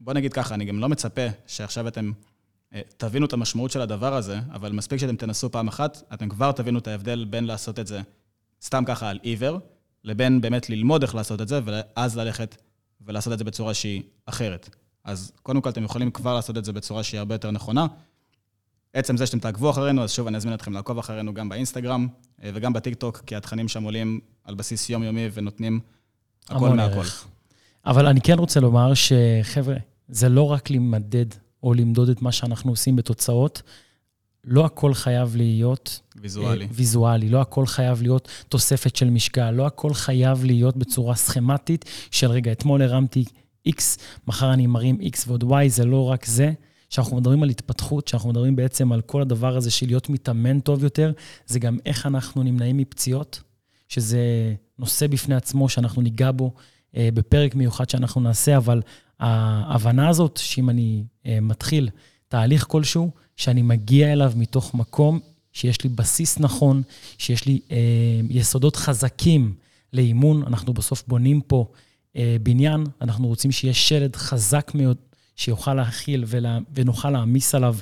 בוא 0.00 0.12
נגיד 0.12 0.32
ככה, 0.32 0.54
אני 0.54 0.64
גם 0.64 0.78
לא 0.78 0.88
מצפה 0.88 1.26
שעכשיו 1.46 1.88
אתם 1.88 2.12
תבינו 2.96 3.26
את 3.26 3.32
המשמעות 3.32 3.70
של 3.70 3.80
הדבר 3.80 4.14
הזה, 4.14 4.38
אבל 4.52 4.72
מספיק 4.72 4.98
שאתם 4.98 5.16
תנסו 5.16 5.50
פעם 5.50 5.68
אחת, 5.68 6.02
אתם 6.14 6.28
כבר 6.28 6.52
תבינו 6.52 6.78
את 6.78 6.88
ההבדל 6.88 7.24
בין 7.30 7.44
לעשות 7.44 7.78
את 7.78 7.86
זה 7.86 8.00
סתם 8.62 8.84
ככה 8.86 9.10
על 9.10 9.18
עיוור, 9.22 9.58
לבין 10.04 10.40
באמת 10.40 10.70
ללמוד 10.70 11.02
איך 11.02 11.14
לעשות 11.14 11.40
את 11.40 11.48
זה, 11.48 11.60
ואז 11.64 12.18
ללכת 12.18 12.56
ולעשות 13.06 13.32
את 13.32 13.38
זה 13.38 13.44
בצורה 13.44 13.74
שהיא 13.74 14.02
אחרת. 14.26 14.70
אז 15.04 15.32
קודם 15.42 15.60
כל, 15.60 15.68
אתם 15.68 15.84
יכולים 15.84 16.10
כבר 16.10 16.34
לעשות 16.34 16.58
את 16.58 16.64
זה 16.64 16.72
בצורה 16.72 17.02
שהיא 17.02 17.18
הרבה 17.18 17.34
יותר 17.34 17.50
נכונה. 17.50 17.86
עצם 18.94 19.16
זה 19.16 19.26
שאתם 19.26 19.38
תעקבו 19.38 19.70
אחרינו, 19.70 20.02
אז 20.02 20.12
שוב, 20.12 20.26
אני 20.26 20.36
אזמין 20.36 20.54
אתכם 20.54 20.72
לעקוב 20.72 20.98
אחרינו 20.98 21.34
גם 21.34 21.48
באינסטגרם 21.48 22.08
אה, 22.42 22.50
וגם 22.54 22.72
בטיקטוק, 22.72 23.22
כי 23.26 23.36
התכנים 23.36 23.68
שם 23.68 23.82
עולים 23.82 24.20
על 24.44 24.54
בסיס 24.54 24.90
יומיומי 24.90 25.28
ונותנים 25.32 25.80
הכל 26.48 26.68
מהכל. 26.68 27.02
אבל 27.86 28.06
אני 28.06 28.20
כן 28.20 28.38
רוצה 28.38 28.60
לומר 28.60 28.92
שחבר'ה, 28.94 29.76
זה 30.08 30.28
לא 30.28 30.50
רק 30.50 30.70
למדד 30.70 31.26
או 31.64 31.74
למדוד 31.74 32.08
את 32.08 32.22
מה 32.22 32.32
שאנחנו 32.32 32.70
עושים 32.70 32.96
בתוצאות, 32.96 33.62
לא 34.44 34.64
הכל 34.64 34.94
חייב 34.94 35.36
להיות... 35.36 36.00
ויזואלי. 36.16 36.64
אה, 36.64 36.70
ויזואלי, 36.72 37.28
לא 37.28 37.40
הכל 37.40 37.66
חייב 37.66 38.02
להיות 38.02 38.28
תוספת 38.48 38.96
של 38.96 39.10
משקל, 39.10 39.50
לא 39.50 39.66
הכל 39.66 39.94
חייב 39.94 40.44
להיות 40.44 40.76
בצורה 40.76 41.14
סכמטית 41.14 41.84
של, 42.10 42.30
רגע, 42.30 42.52
אתמול 42.52 42.82
הרמתי 42.82 43.24
X, 43.68 43.82
מחר 44.26 44.52
אני 44.52 44.66
מרים 44.66 44.98
X 45.00 45.18
ועוד 45.26 45.44
Y, 45.44 45.68
זה 45.68 45.84
לא 45.84 46.04
רק 46.10 46.24
זה. 46.24 46.52
כשאנחנו 46.90 47.16
מדברים 47.16 47.42
על 47.42 47.48
התפתחות, 47.48 48.06
כשאנחנו 48.06 48.30
מדברים 48.30 48.56
בעצם 48.56 48.92
על 48.92 49.00
כל 49.00 49.22
הדבר 49.22 49.56
הזה 49.56 49.70
של 49.70 49.86
להיות 49.86 50.10
מתאמן 50.10 50.60
טוב 50.60 50.84
יותר, 50.84 51.12
זה 51.46 51.58
גם 51.58 51.78
איך 51.86 52.06
אנחנו 52.06 52.42
נמנעים 52.42 52.76
מפציעות, 52.76 53.42
שזה 53.88 54.20
נושא 54.78 55.06
בפני 55.06 55.34
עצמו 55.34 55.68
שאנחנו 55.68 56.02
ניגע 56.02 56.30
בו 56.32 56.54
אה, 56.96 57.08
בפרק 57.14 57.54
מיוחד 57.54 57.90
שאנחנו 57.90 58.20
נעשה, 58.20 58.56
אבל 58.56 58.82
ההבנה 59.20 60.08
הזאת, 60.08 60.36
שאם 60.42 60.70
אני 60.70 61.04
אה, 61.26 61.38
מתחיל 61.42 61.88
תהליך 62.28 62.66
כלשהו, 62.68 63.10
שאני 63.36 63.62
מגיע 63.62 64.12
אליו 64.12 64.32
מתוך 64.36 64.74
מקום 64.74 65.20
שיש 65.52 65.84
לי 65.84 65.90
בסיס 65.90 66.38
נכון, 66.38 66.82
שיש 67.18 67.46
לי 67.46 67.60
אה, 67.70 67.76
יסודות 68.30 68.76
חזקים 68.76 69.54
לאימון. 69.92 70.42
אנחנו 70.46 70.72
בסוף 70.72 71.04
בונים 71.06 71.40
פה 71.40 71.66
אה, 72.16 72.36
בניין, 72.42 72.84
אנחנו 73.00 73.28
רוצים 73.28 73.52
שיהיה 73.52 73.74
שלד 73.74 74.16
חזק 74.16 74.72
מאוד, 74.74 74.96
שיוכל 75.36 75.74
להכיל 75.74 76.24
ולה, 76.26 76.58
ונוכל 76.74 77.10
להעמיס 77.10 77.54
עליו 77.54 77.76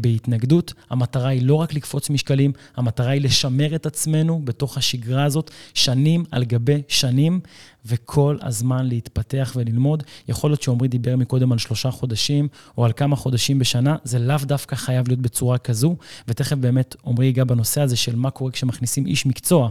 בהתנגדות. 0.00 0.74
המטרה 0.90 1.28
היא 1.28 1.42
לא 1.42 1.54
רק 1.54 1.74
לקפוץ 1.74 2.10
משקלים, 2.10 2.52
המטרה 2.76 3.10
היא 3.10 3.20
לשמר 3.20 3.74
את 3.74 3.86
עצמנו 3.86 4.40
בתוך 4.44 4.76
השגרה 4.76 5.24
הזאת 5.24 5.50
שנים 5.74 6.24
על 6.30 6.44
גבי 6.44 6.82
שנים, 6.88 7.40
וכל 7.86 8.36
הזמן 8.42 8.86
להתפתח 8.86 9.52
וללמוד. 9.56 10.02
יכול 10.28 10.50
להיות 10.50 10.62
שעמרי 10.62 10.88
דיבר 10.88 11.16
מקודם 11.16 11.52
על 11.52 11.58
שלושה 11.58 11.90
חודשים, 11.90 12.48
או 12.78 12.84
על 12.84 12.92
כמה 12.92 13.16
חודשים 13.16 13.58
בשנה, 13.58 13.96
זה 14.04 14.18
לאו 14.18 14.36
דווקא 14.42 14.76
חייב 14.76 15.08
להיות 15.08 15.20
בצורה 15.20 15.58
כזו, 15.58 15.96
ותכף 16.28 16.56
באמת 16.56 16.96
עמרי 17.06 17.26
ייגע 17.26 17.44
בנושא 17.44 17.80
הזה 17.80 17.96
של 17.96 18.16
מה 18.16 18.30
קורה 18.30 18.50
כשמכניסים 18.50 19.06
איש 19.06 19.26
מקצוע. 19.26 19.70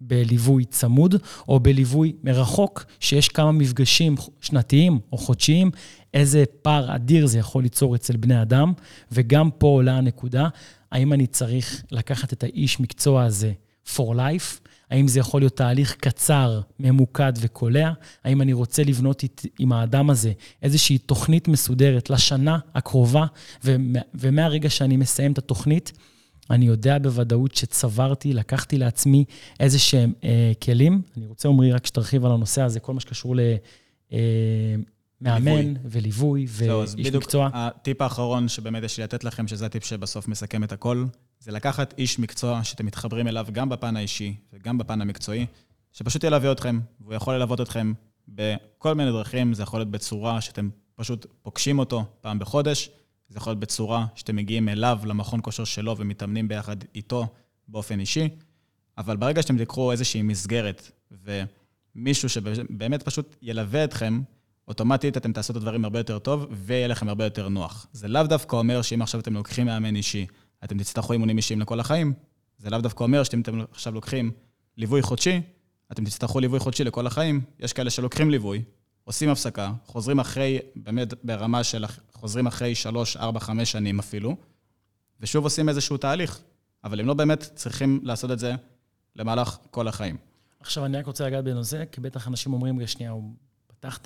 בליווי 0.00 0.64
צמוד, 0.64 1.14
או 1.48 1.60
בליווי 1.60 2.12
מרחוק, 2.24 2.84
שיש 3.00 3.28
כמה 3.28 3.52
מפגשים 3.52 4.14
שנתיים 4.40 4.98
או 5.12 5.18
חודשיים, 5.18 5.70
איזה 6.14 6.44
פער 6.62 6.94
אדיר 6.94 7.26
זה 7.26 7.38
יכול 7.38 7.62
ליצור 7.62 7.94
אצל 7.94 8.16
בני 8.16 8.42
אדם, 8.42 8.72
וגם 9.12 9.50
פה 9.50 9.66
עולה 9.66 9.96
הנקודה, 9.96 10.48
האם 10.92 11.12
אני 11.12 11.26
צריך 11.26 11.82
לקחת 11.90 12.32
את 12.32 12.42
האיש 12.42 12.80
מקצוע 12.80 13.24
הזה 13.24 13.52
for 13.86 14.14
life? 14.14 14.60
האם 14.90 15.08
זה 15.08 15.20
יכול 15.20 15.40
להיות 15.40 15.56
תהליך 15.56 15.96
קצר, 16.00 16.60
ממוקד 16.80 17.32
וקולע? 17.40 17.92
האם 18.24 18.42
אני 18.42 18.52
רוצה 18.52 18.84
לבנות 18.84 19.22
אית, 19.22 19.42
עם 19.58 19.72
האדם 19.72 20.10
הזה 20.10 20.32
איזושהי 20.62 20.98
תוכנית 20.98 21.48
מסודרת 21.48 22.10
לשנה 22.10 22.58
הקרובה, 22.74 23.26
ומהרגע 24.14 24.70
שאני 24.70 24.96
מסיים 24.96 25.32
את 25.32 25.38
התוכנית, 25.38 25.92
אני 26.50 26.66
יודע 26.66 26.98
בוודאות 26.98 27.54
שצברתי, 27.54 28.32
לקחתי 28.32 28.78
לעצמי 28.78 29.24
איזה 29.60 29.78
שהם 29.78 30.12
אה, 30.24 30.52
כלים. 30.62 31.02
אני 31.16 31.26
רוצה, 31.26 31.48
עמרי, 31.48 31.72
רק 31.72 31.86
שתרחיב 31.86 32.24
על 32.24 32.32
הנושא 32.32 32.62
הזה, 32.62 32.80
כל 32.80 32.94
מה 32.94 33.00
שקשור 33.00 33.34
למאמן 35.20 35.76
אה, 35.76 35.80
וליווי 35.84 36.46
ואיש 36.48 37.12
מקצוע. 37.14 37.50
הטיפ 37.52 38.02
האחרון 38.02 38.48
שבאמת 38.48 38.82
יש 38.82 38.98
לי 38.98 39.04
לתת 39.04 39.24
לכם, 39.24 39.48
שזה 39.48 39.66
הטיפ 39.66 39.84
שבסוף 39.84 40.28
מסכם 40.28 40.64
את 40.64 40.72
הכל, 40.72 41.04
זה 41.40 41.52
לקחת 41.52 41.94
איש 41.98 42.18
מקצוע 42.18 42.64
שאתם 42.64 42.86
מתחברים 42.86 43.28
אליו 43.28 43.46
גם 43.52 43.68
בפן 43.68 43.96
האישי 43.96 44.34
וגם 44.52 44.78
בפן 44.78 45.00
המקצועי, 45.00 45.46
שפשוט 45.92 46.24
ילווה 46.24 46.52
אתכם, 46.52 46.80
והוא 47.00 47.14
יכול 47.14 47.34
ללוות 47.34 47.60
אתכם 47.60 47.92
בכל 48.28 48.94
מיני 48.94 49.10
דרכים, 49.10 49.54
זה 49.54 49.62
יכול 49.62 49.80
להיות 49.80 49.90
בצורה 49.90 50.40
שאתם 50.40 50.68
פשוט 50.96 51.26
פוגשים 51.42 51.78
אותו 51.78 52.04
פעם 52.20 52.38
בחודש, 52.38 52.90
זה 53.28 53.38
יכול 53.38 53.50
להיות 53.50 53.60
בצורה 53.60 54.06
שאתם 54.14 54.36
מגיעים 54.36 54.68
אליו, 54.68 54.98
למכון 55.04 55.40
כושר 55.42 55.64
שלו, 55.64 55.96
ומתאמנים 55.98 56.48
ביחד 56.48 56.76
איתו 56.94 57.26
באופן 57.68 58.00
אישי, 58.00 58.28
אבל 58.98 59.16
ברגע 59.16 59.42
שאתם 59.42 59.58
תיקחו 59.58 59.92
איזושהי 59.92 60.22
מסגרת, 60.22 60.90
ומישהו 61.24 62.28
שבאמת 62.28 63.02
פשוט 63.02 63.36
ילווה 63.42 63.84
אתכם, 63.84 64.22
אוטומטית 64.68 65.16
אתם 65.16 65.32
תעשו 65.32 65.52
את 65.52 65.56
הדברים 65.56 65.84
הרבה 65.84 65.98
יותר 65.98 66.18
טוב, 66.18 66.46
ויהיה 66.50 66.88
לכם 66.88 67.08
הרבה 67.08 67.24
יותר 67.24 67.48
נוח. 67.48 67.86
זה 67.92 68.08
לאו 68.08 68.22
דווקא 68.22 68.56
אומר 68.56 68.82
שאם 68.82 69.02
עכשיו 69.02 69.20
אתם 69.20 69.34
לוקחים 69.34 69.66
מאמן 69.66 69.96
אישי, 69.96 70.26
אתם 70.64 70.78
תצטרכו 70.78 71.12
אימונים 71.12 71.36
אישיים 71.36 71.60
לכל 71.60 71.80
החיים. 71.80 72.12
זה 72.58 72.70
לאו 72.70 72.80
דווקא 72.80 73.04
אומר 73.04 73.24
שאתם 73.24 73.40
אתם 73.40 73.60
עכשיו 73.72 73.94
לוקחים 73.94 74.30
ליווי 74.76 75.02
חודשי, 75.02 75.40
אתם 75.92 76.04
תצטרכו 76.04 76.40
ליווי 76.40 76.58
חודשי 76.58 76.84
לכל 76.84 77.06
החיים. 77.06 77.40
יש 77.60 77.72
כאלה 77.72 77.90
שלוקחים 77.90 78.30
ליווי, 78.30 78.62
עושים 79.04 79.28
הפסקה, 79.28 79.72
חוזרים 79.84 80.20
אחרי, 80.20 80.58
באמת 80.76 81.14
ברמה 81.24 81.64
של, 81.64 81.84
חוזרים 82.16 82.46
אחרי 82.46 82.74
3, 82.74 83.16
4, 83.16 83.40
5 83.40 83.72
שנים 83.72 83.98
אפילו, 83.98 84.36
ושוב 85.20 85.44
עושים 85.44 85.68
איזשהו 85.68 85.96
תהליך. 85.96 86.40
אבל 86.86 87.00
הם 87.00 87.06
לא 87.06 87.14
באמת 87.14 87.42
צריכים 87.54 88.00
לעשות 88.02 88.30
את 88.30 88.38
זה 88.38 88.54
למהלך 89.16 89.58
כל 89.70 89.88
החיים. 89.88 90.16
עכשיו, 90.60 90.84
אני 90.84 90.98
רק 90.98 91.06
רוצה 91.06 91.26
לגעת 91.26 91.44
בנושא, 91.44 91.84
כי 91.92 92.00
בטח 92.00 92.28
אנשים 92.28 92.52
אומרים, 92.52 92.78
רגע, 92.78 92.86
שנייה, 92.86 93.10
הוא 93.10 93.30
פתח 93.66 93.98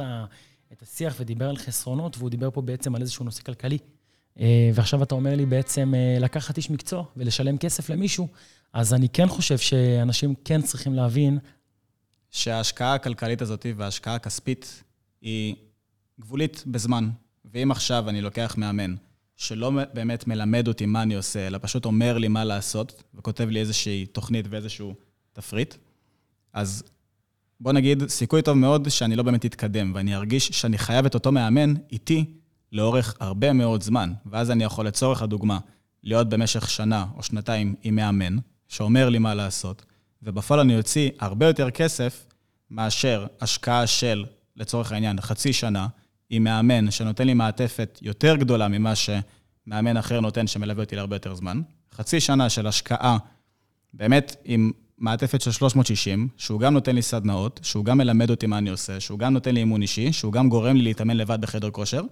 את 0.72 0.82
השיח 0.82 1.14
ודיבר 1.18 1.48
על 1.48 1.56
חסרונות, 1.56 2.18
והוא 2.18 2.30
דיבר 2.30 2.50
פה 2.50 2.62
בעצם 2.62 2.94
על 2.94 3.02
איזשהו 3.02 3.24
נושא 3.24 3.42
כלכלי. 3.42 3.78
אה, 4.40 4.70
ועכשיו 4.74 5.02
אתה 5.02 5.14
אומר 5.14 5.36
לי 5.36 5.46
בעצם 5.46 5.94
אה, 5.94 6.16
לקחת 6.20 6.56
איש 6.56 6.70
מקצוע 6.70 7.04
ולשלם 7.16 7.58
כסף 7.58 7.90
למישהו, 7.90 8.28
אז 8.72 8.94
אני 8.94 9.08
כן 9.08 9.28
חושב 9.28 9.58
שאנשים 9.58 10.34
כן 10.44 10.62
צריכים 10.62 10.94
להבין... 10.94 11.38
שההשקעה 12.30 12.94
הכלכלית 12.94 13.42
הזאת 13.42 13.66
וההשקעה 13.76 14.14
הכספית 14.14 14.82
היא 15.20 15.54
גבולית 16.20 16.64
בזמן. 16.66 17.10
ואם 17.44 17.70
עכשיו 17.70 18.08
אני 18.08 18.20
לוקח 18.20 18.54
מאמן 18.58 18.94
שלא 19.36 19.72
באמת 19.94 20.26
מלמד 20.26 20.68
אותי 20.68 20.86
מה 20.86 21.02
אני 21.02 21.14
עושה, 21.14 21.46
אלא 21.46 21.58
פשוט 21.62 21.84
אומר 21.84 22.18
לי 22.18 22.28
מה 22.28 22.44
לעשות, 22.44 23.02
וכותב 23.14 23.48
לי 23.48 23.60
איזושהי 23.60 24.06
תוכנית 24.06 24.46
ואיזשהו 24.50 24.94
תפריט, 25.32 25.74
אז 26.52 26.82
בוא 27.60 27.72
נגיד, 27.72 28.08
סיכוי 28.08 28.42
טוב 28.42 28.56
מאוד 28.56 28.88
שאני 28.88 29.16
לא 29.16 29.22
באמת 29.22 29.46
אתקדם, 29.46 29.92
ואני 29.94 30.16
ארגיש 30.16 30.48
שאני 30.48 30.78
חייב 30.78 31.06
את 31.06 31.14
אותו 31.14 31.32
מאמן 31.32 31.74
איתי 31.92 32.24
לאורך 32.72 33.16
הרבה 33.20 33.52
מאוד 33.52 33.82
זמן. 33.82 34.12
ואז 34.26 34.50
אני 34.50 34.64
יכול, 34.64 34.86
לצורך 34.86 35.22
הדוגמה, 35.22 35.58
להיות 36.02 36.28
במשך 36.28 36.70
שנה 36.70 37.06
או 37.16 37.22
שנתיים 37.22 37.74
עם 37.82 37.96
מאמן, 37.96 38.36
שאומר 38.68 39.08
לי 39.08 39.18
מה 39.18 39.34
לעשות, 39.34 39.84
ובפועל 40.22 40.60
אני 40.60 40.78
אוציא 40.78 41.10
הרבה 41.18 41.46
יותר 41.46 41.70
כסף 41.70 42.26
מאשר 42.70 43.26
השקעה 43.40 43.86
של, 43.86 44.24
לצורך 44.56 44.92
העניין, 44.92 45.20
חצי 45.20 45.52
שנה, 45.52 45.86
עם 46.30 46.44
מאמן 46.44 46.90
שנותן 46.90 47.26
לי 47.26 47.34
מעטפת 47.34 47.98
יותר 48.02 48.36
גדולה 48.36 48.68
ממה 48.68 48.92
שמאמן 48.94 49.96
אחר 49.96 50.20
נותן, 50.20 50.46
שמלווה 50.46 50.84
אותי 50.84 50.96
להרבה 50.96 51.16
יותר 51.16 51.34
זמן. 51.34 51.60
חצי 51.94 52.20
שנה 52.20 52.48
של 52.48 52.66
השקעה, 52.66 53.18
באמת 53.94 54.36
עם 54.44 54.70
מעטפת 54.98 55.40
של 55.40 55.52
360, 55.52 56.28
שהוא 56.36 56.60
גם 56.60 56.74
נותן 56.74 56.94
לי 56.94 57.02
סדנאות, 57.02 57.60
שהוא 57.62 57.84
גם 57.84 57.98
מלמד 57.98 58.30
אותי 58.30 58.46
מה 58.46 58.58
אני 58.58 58.70
עושה, 58.70 59.00
שהוא 59.00 59.18
גם 59.18 59.32
נותן 59.32 59.54
לי 59.54 59.60
אימון 59.60 59.82
אישי, 59.82 60.12
שהוא 60.12 60.32
גם 60.32 60.48
גורם 60.48 60.76
לי 60.76 60.82
להתאמן 60.82 61.16
לבד 61.16 61.40
בחדר 61.40 61.70
כושר, 61.70 62.02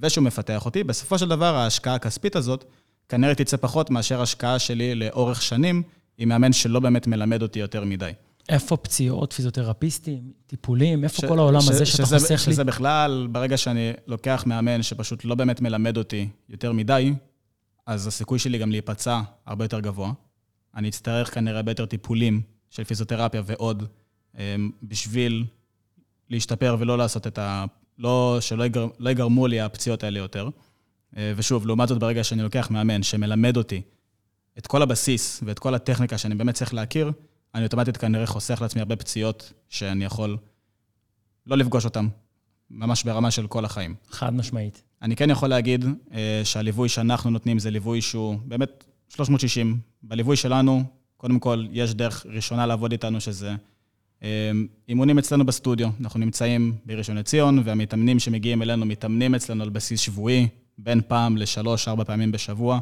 ושהוא 0.00 0.24
מפתח 0.24 0.66
אותי. 0.66 0.84
בסופו 0.84 1.18
של 1.18 1.28
דבר, 1.28 1.54
ההשקעה 1.54 1.94
הכספית 1.94 2.36
הזאת 2.36 2.64
כנראה 3.08 3.34
תצא 3.34 3.56
פחות 3.56 3.90
מאשר 3.90 4.22
השקעה 4.22 4.58
שלי 4.58 4.94
לאורך 4.94 5.42
שנים 5.42 5.82
עם 6.18 6.28
מאמן 6.28 6.52
שלא 6.52 6.80
באמת 6.80 7.06
מלמד 7.06 7.42
אותי 7.42 7.58
יותר 7.58 7.84
מדי. 7.84 8.10
איפה 8.48 8.76
פציעות, 8.76 9.32
פיזיותרפיסטים, 9.32 10.32
טיפולים, 10.46 11.04
איפה 11.04 11.16
ש, 11.16 11.24
כל 11.24 11.38
העולם 11.38 11.60
ש, 11.60 11.68
הזה 11.68 11.86
שאתה 11.86 12.06
שזה, 12.06 12.18
חוסך 12.18 12.38
שזה 12.38 12.50
לי? 12.50 12.54
שזה 12.54 12.64
בכלל, 12.64 13.28
ברגע 13.32 13.56
שאני 13.56 13.92
לוקח 14.06 14.44
מאמן 14.46 14.82
שפשוט 14.82 15.24
לא 15.24 15.34
באמת 15.34 15.60
מלמד 15.60 15.96
אותי 15.96 16.28
יותר 16.48 16.72
מדי, 16.72 17.14
אז 17.86 18.06
הסיכוי 18.06 18.38
שלי 18.38 18.58
גם 18.58 18.70
להיפצע 18.70 19.20
הרבה 19.46 19.64
יותר 19.64 19.80
גבוה. 19.80 20.12
אני 20.76 20.88
אצטרך 20.88 21.34
כנראה 21.34 21.56
הרבה 21.56 21.70
יותר 21.70 21.86
טיפולים 21.86 22.40
של 22.70 22.84
פיזיותרפיה 22.84 23.42
ועוד, 23.46 23.82
אמ, 24.38 24.70
בשביל 24.82 25.44
להשתפר 26.30 26.76
ולא 26.78 26.98
לעשות 26.98 27.26
את 27.26 27.38
ה... 27.38 27.64
לא, 27.98 28.38
שלא 28.40 28.64
יגר, 28.64 28.86
לא 28.98 29.10
יגרמו 29.10 29.46
לי 29.46 29.60
הפציעות 29.60 30.04
האלה 30.04 30.18
יותר. 30.18 30.48
אה, 31.16 31.32
ושוב, 31.36 31.66
לעומת 31.66 31.88
זאת, 31.88 31.98
ברגע 31.98 32.24
שאני 32.24 32.42
לוקח 32.42 32.70
מאמן 32.70 33.02
שמלמד 33.02 33.56
אותי 33.56 33.82
את 34.58 34.66
כל 34.66 34.82
הבסיס 34.82 35.42
ואת 35.46 35.58
כל 35.58 35.74
הטכניקה 35.74 36.18
שאני 36.18 36.34
באמת 36.34 36.54
צריך 36.54 36.74
להכיר, 36.74 37.12
אני 37.54 37.64
אוטומטית 37.64 37.96
כנראה 37.96 38.26
חוסך 38.26 38.58
לעצמי 38.62 38.80
הרבה 38.80 38.96
פציעות 38.96 39.52
שאני 39.68 40.04
יכול 40.04 40.36
לא 41.46 41.56
לפגוש 41.56 41.84
אותן, 41.84 42.08
ממש 42.70 43.04
ברמה 43.04 43.30
של 43.30 43.46
כל 43.46 43.64
החיים. 43.64 43.94
חד 44.10 44.34
משמעית. 44.34 44.82
אני 45.02 45.16
כן 45.16 45.30
יכול 45.30 45.48
להגיד 45.48 45.84
אה, 46.12 46.40
שהליווי 46.44 46.88
שאנחנו 46.88 47.30
נותנים 47.30 47.58
זה 47.58 47.70
ליווי 47.70 48.00
שהוא 48.00 48.38
באמת 48.44 48.84
360. 49.08 49.78
בליווי 50.02 50.36
שלנו, 50.36 50.82
קודם 51.16 51.38
כל, 51.38 51.66
יש 51.70 51.94
דרך 51.94 52.26
ראשונה 52.28 52.66
לעבוד 52.66 52.92
איתנו, 52.92 53.20
שזה 53.20 53.54
אה, 54.22 54.50
אימונים 54.88 55.18
אצלנו 55.18 55.46
בסטודיו. 55.46 55.88
אנחנו 56.00 56.20
נמצאים 56.20 56.76
בראשון 56.86 57.16
לציון, 57.18 57.62
והמתאמנים 57.64 58.18
שמגיעים 58.18 58.62
אלינו 58.62 58.86
מתאמנים 58.86 59.34
אצלנו 59.34 59.62
על 59.62 59.70
בסיס 59.70 60.00
שבועי, 60.00 60.48
בין 60.78 61.00
פעם 61.08 61.36
לשלוש, 61.36 61.88
ארבע 61.88 62.04
פעמים 62.04 62.32
בשבוע. 62.32 62.80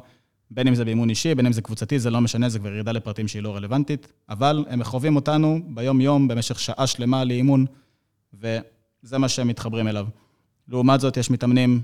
בין 0.55 0.69
אם 0.69 0.75
זה 0.75 0.85
באימון 0.85 1.11
אישי, 1.11 1.35
בין 1.35 1.47
אם 1.47 1.53
זה 1.53 1.63
קבוצתי, 1.63 1.99
זה 1.99 2.11
לא 2.11 2.21
משנה, 2.21 2.49
זה 2.49 2.59
כבר 2.59 2.69
ירידה 2.69 2.93
לפרטים 2.93 3.29
שהיא 3.29 3.43
לא 3.43 3.57
רלוונטית, 3.57 4.13
אבל 4.29 4.65
הם 4.69 4.79
מחווים 4.79 5.17
אותנו 5.17 5.61
ביום-יום 5.69 6.29
במשך 6.29 6.61
שעה 6.61 6.87
שלמה 6.87 7.25
לאימון, 7.25 7.67
וזה 8.35 9.19
מה 9.19 9.29
שהם 9.29 9.49
מתחברים 9.49 9.89
אליו. 9.89 10.07
לעומת 10.69 11.01
זאת, 11.01 11.17
יש 11.17 11.31
מתאמנים 11.31 11.81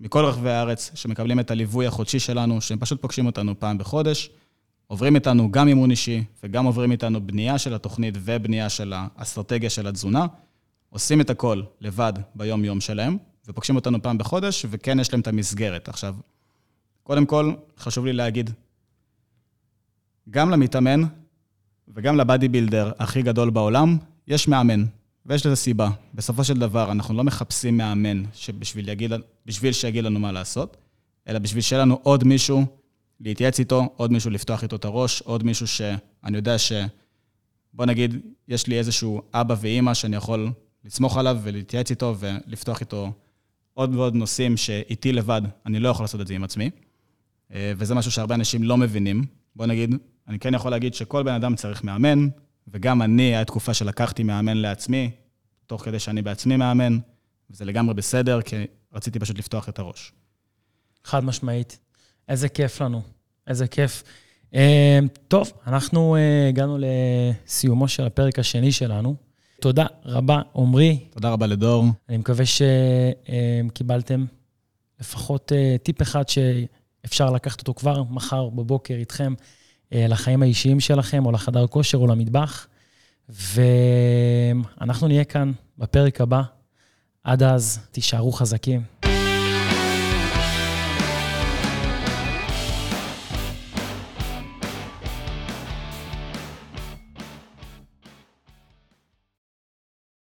מכל 0.00 0.24
רחבי 0.24 0.50
הארץ 0.50 0.90
שמקבלים 0.94 1.40
את 1.40 1.50
הליווי 1.50 1.86
החודשי 1.86 2.18
שלנו, 2.18 2.60
שהם 2.60 2.78
פשוט 2.78 3.02
פוגשים 3.02 3.26
אותנו 3.26 3.60
פעם 3.60 3.78
בחודש, 3.78 4.30
עוברים 4.86 5.14
איתנו 5.14 5.50
גם 5.50 5.68
אימון 5.68 5.90
אישי 5.90 6.24
וגם 6.42 6.64
עוברים 6.64 6.92
איתנו 6.92 7.26
בנייה 7.26 7.58
של 7.58 7.74
התוכנית 7.74 8.14
ובנייה 8.18 8.68
של 8.68 8.92
האסטרטגיה 8.96 9.70
של 9.70 9.86
התזונה, 9.86 10.26
עושים 10.90 11.20
את 11.20 11.30
הכל 11.30 11.62
לבד 11.80 12.12
ביום-יום 12.34 12.80
שלהם, 12.80 13.16
ופוגשים 13.48 13.76
אותנו 13.76 14.02
פעם 14.02 14.18
בחודש, 14.18 14.66
וכן 14.70 15.00
יש 15.00 15.12
להם 15.12 15.20
את 15.20 15.26
המסגרת. 15.26 15.88
עכשיו, 15.88 16.14
קודם 17.04 17.26
כל, 17.26 17.52
חשוב 17.78 18.06
לי 18.06 18.12
להגיד, 18.12 18.50
גם 20.30 20.50
למתאמן 20.50 21.02
וגם 21.88 22.16
לבאדי 22.16 22.48
בילדר 22.48 22.92
הכי 22.98 23.22
גדול 23.22 23.50
בעולם, 23.50 23.98
יש 24.28 24.48
מאמן, 24.48 24.84
ויש 25.26 25.46
לזה 25.46 25.56
סיבה. 25.56 25.90
בסופו 26.14 26.44
של 26.44 26.58
דבר, 26.58 26.92
אנחנו 26.92 27.14
לא 27.14 27.24
מחפשים 27.24 27.76
מאמן 27.76 28.22
שבשביל 28.32 28.88
יגיד, 28.88 29.12
שיגיד 29.72 30.04
לנו 30.04 30.20
מה 30.20 30.32
לעשות, 30.32 30.76
אלא 31.28 31.38
בשביל 31.38 31.62
שיהיה 31.62 31.82
לנו 31.82 32.00
עוד 32.02 32.24
מישהו 32.24 32.66
להתייעץ 33.20 33.58
איתו, 33.58 33.94
עוד 33.96 34.12
מישהו 34.12 34.30
לפתוח 34.30 34.62
איתו 34.62 34.76
את 34.76 34.84
הראש, 34.84 35.22
עוד 35.22 35.44
מישהו 35.44 35.66
שאני 35.66 36.36
יודע 36.36 36.58
ש... 36.58 36.72
בוא 37.72 37.86
נגיד, 37.86 38.20
יש 38.48 38.66
לי 38.66 38.78
איזשהו 38.78 39.22
אבא 39.34 39.54
ואימא 39.60 39.94
שאני 39.94 40.16
יכול 40.16 40.50
לסמוך 40.84 41.16
עליו 41.16 41.38
ולהתייעץ 41.42 41.90
איתו 41.90 42.14
ולפתוח 42.18 42.80
איתו 42.80 43.12
עוד 43.74 43.94
ועוד 43.94 44.14
נושאים 44.14 44.56
שאיתי 44.56 45.12
לבד, 45.12 45.42
אני 45.66 45.78
לא 45.78 45.88
יכול 45.88 46.04
לעשות 46.04 46.20
את 46.20 46.26
זה 46.26 46.34
עם 46.34 46.44
עצמי. 46.44 46.70
אה, 47.54 47.72
וזה 47.76 47.94
משהו 47.94 48.10
שהרבה 48.10 48.34
אנשים 48.34 48.62
לא 48.62 48.76
מבינים. 48.76 49.24
בוא 49.56 49.66
נגיד, 49.66 49.94
אני 50.28 50.38
כן 50.38 50.54
יכול 50.54 50.70
להגיד 50.70 50.94
שכל 50.94 51.22
בן 51.22 51.34
אדם 51.34 51.56
צריך 51.56 51.84
מאמן, 51.84 52.28
וגם 52.68 53.02
אני, 53.02 53.22
הייתה 53.22 53.44
תקופה 53.44 53.74
שלקחתי 53.74 54.22
מאמן 54.22 54.56
לעצמי, 54.56 55.10
תוך 55.66 55.84
כדי 55.84 55.98
שאני 55.98 56.22
בעצמי 56.22 56.56
מאמן, 56.56 56.98
וזה 57.50 57.64
לגמרי 57.64 57.94
בסדר, 57.94 58.42
כי 58.42 58.56
רציתי 58.92 59.18
פשוט 59.18 59.38
לפתוח 59.38 59.68
את 59.68 59.78
הראש. 59.78 60.12
חד 61.04 61.24
משמעית. 61.24 61.78
איזה 62.28 62.48
כיף 62.48 62.80
לנו, 62.80 63.02
איזה 63.46 63.66
כיף. 63.66 64.02
אה, 64.54 64.98
טוב, 65.28 65.52
אנחנו 65.66 66.16
אה, 66.16 66.48
הגענו 66.48 66.78
לסיומו 66.80 67.88
של 67.88 68.04
הפרק 68.04 68.38
השני 68.38 68.72
שלנו. 68.72 69.14
תודה 69.60 69.86
רבה, 70.04 70.40
עמרי. 70.56 70.98
תודה 71.10 71.30
רבה 71.30 71.46
לדור. 71.46 71.84
אני 72.08 72.16
מקווה 72.16 72.44
שקיבלתם 73.66 74.24
לפחות 75.00 75.52
טיפ 75.82 76.02
אחד 76.02 76.28
ש... 76.28 76.38
אפשר 77.04 77.30
לקחת 77.30 77.60
אותו 77.60 77.74
כבר 77.74 78.02
מחר 78.02 78.48
בבוקר 78.48 78.94
איתכם 78.94 79.34
אה, 79.92 80.06
לחיים 80.08 80.42
האישיים 80.42 80.80
שלכם, 80.80 81.26
או 81.26 81.32
לחדר 81.32 81.66
כושר, 81.66 81.98
או 81.98 82.06
למטבח. 82.06 82.66
ואנחנו 83.28 85.08
נהיה 85.08 85.24
כאן 85.24 85.52
בפרק 85.78 86.20
הבא. 86.20 86.42
עד 87.24 87.42
אז, 87.42 87.78
תישארו 87.90 88.32
חזקים. 88.32 88.82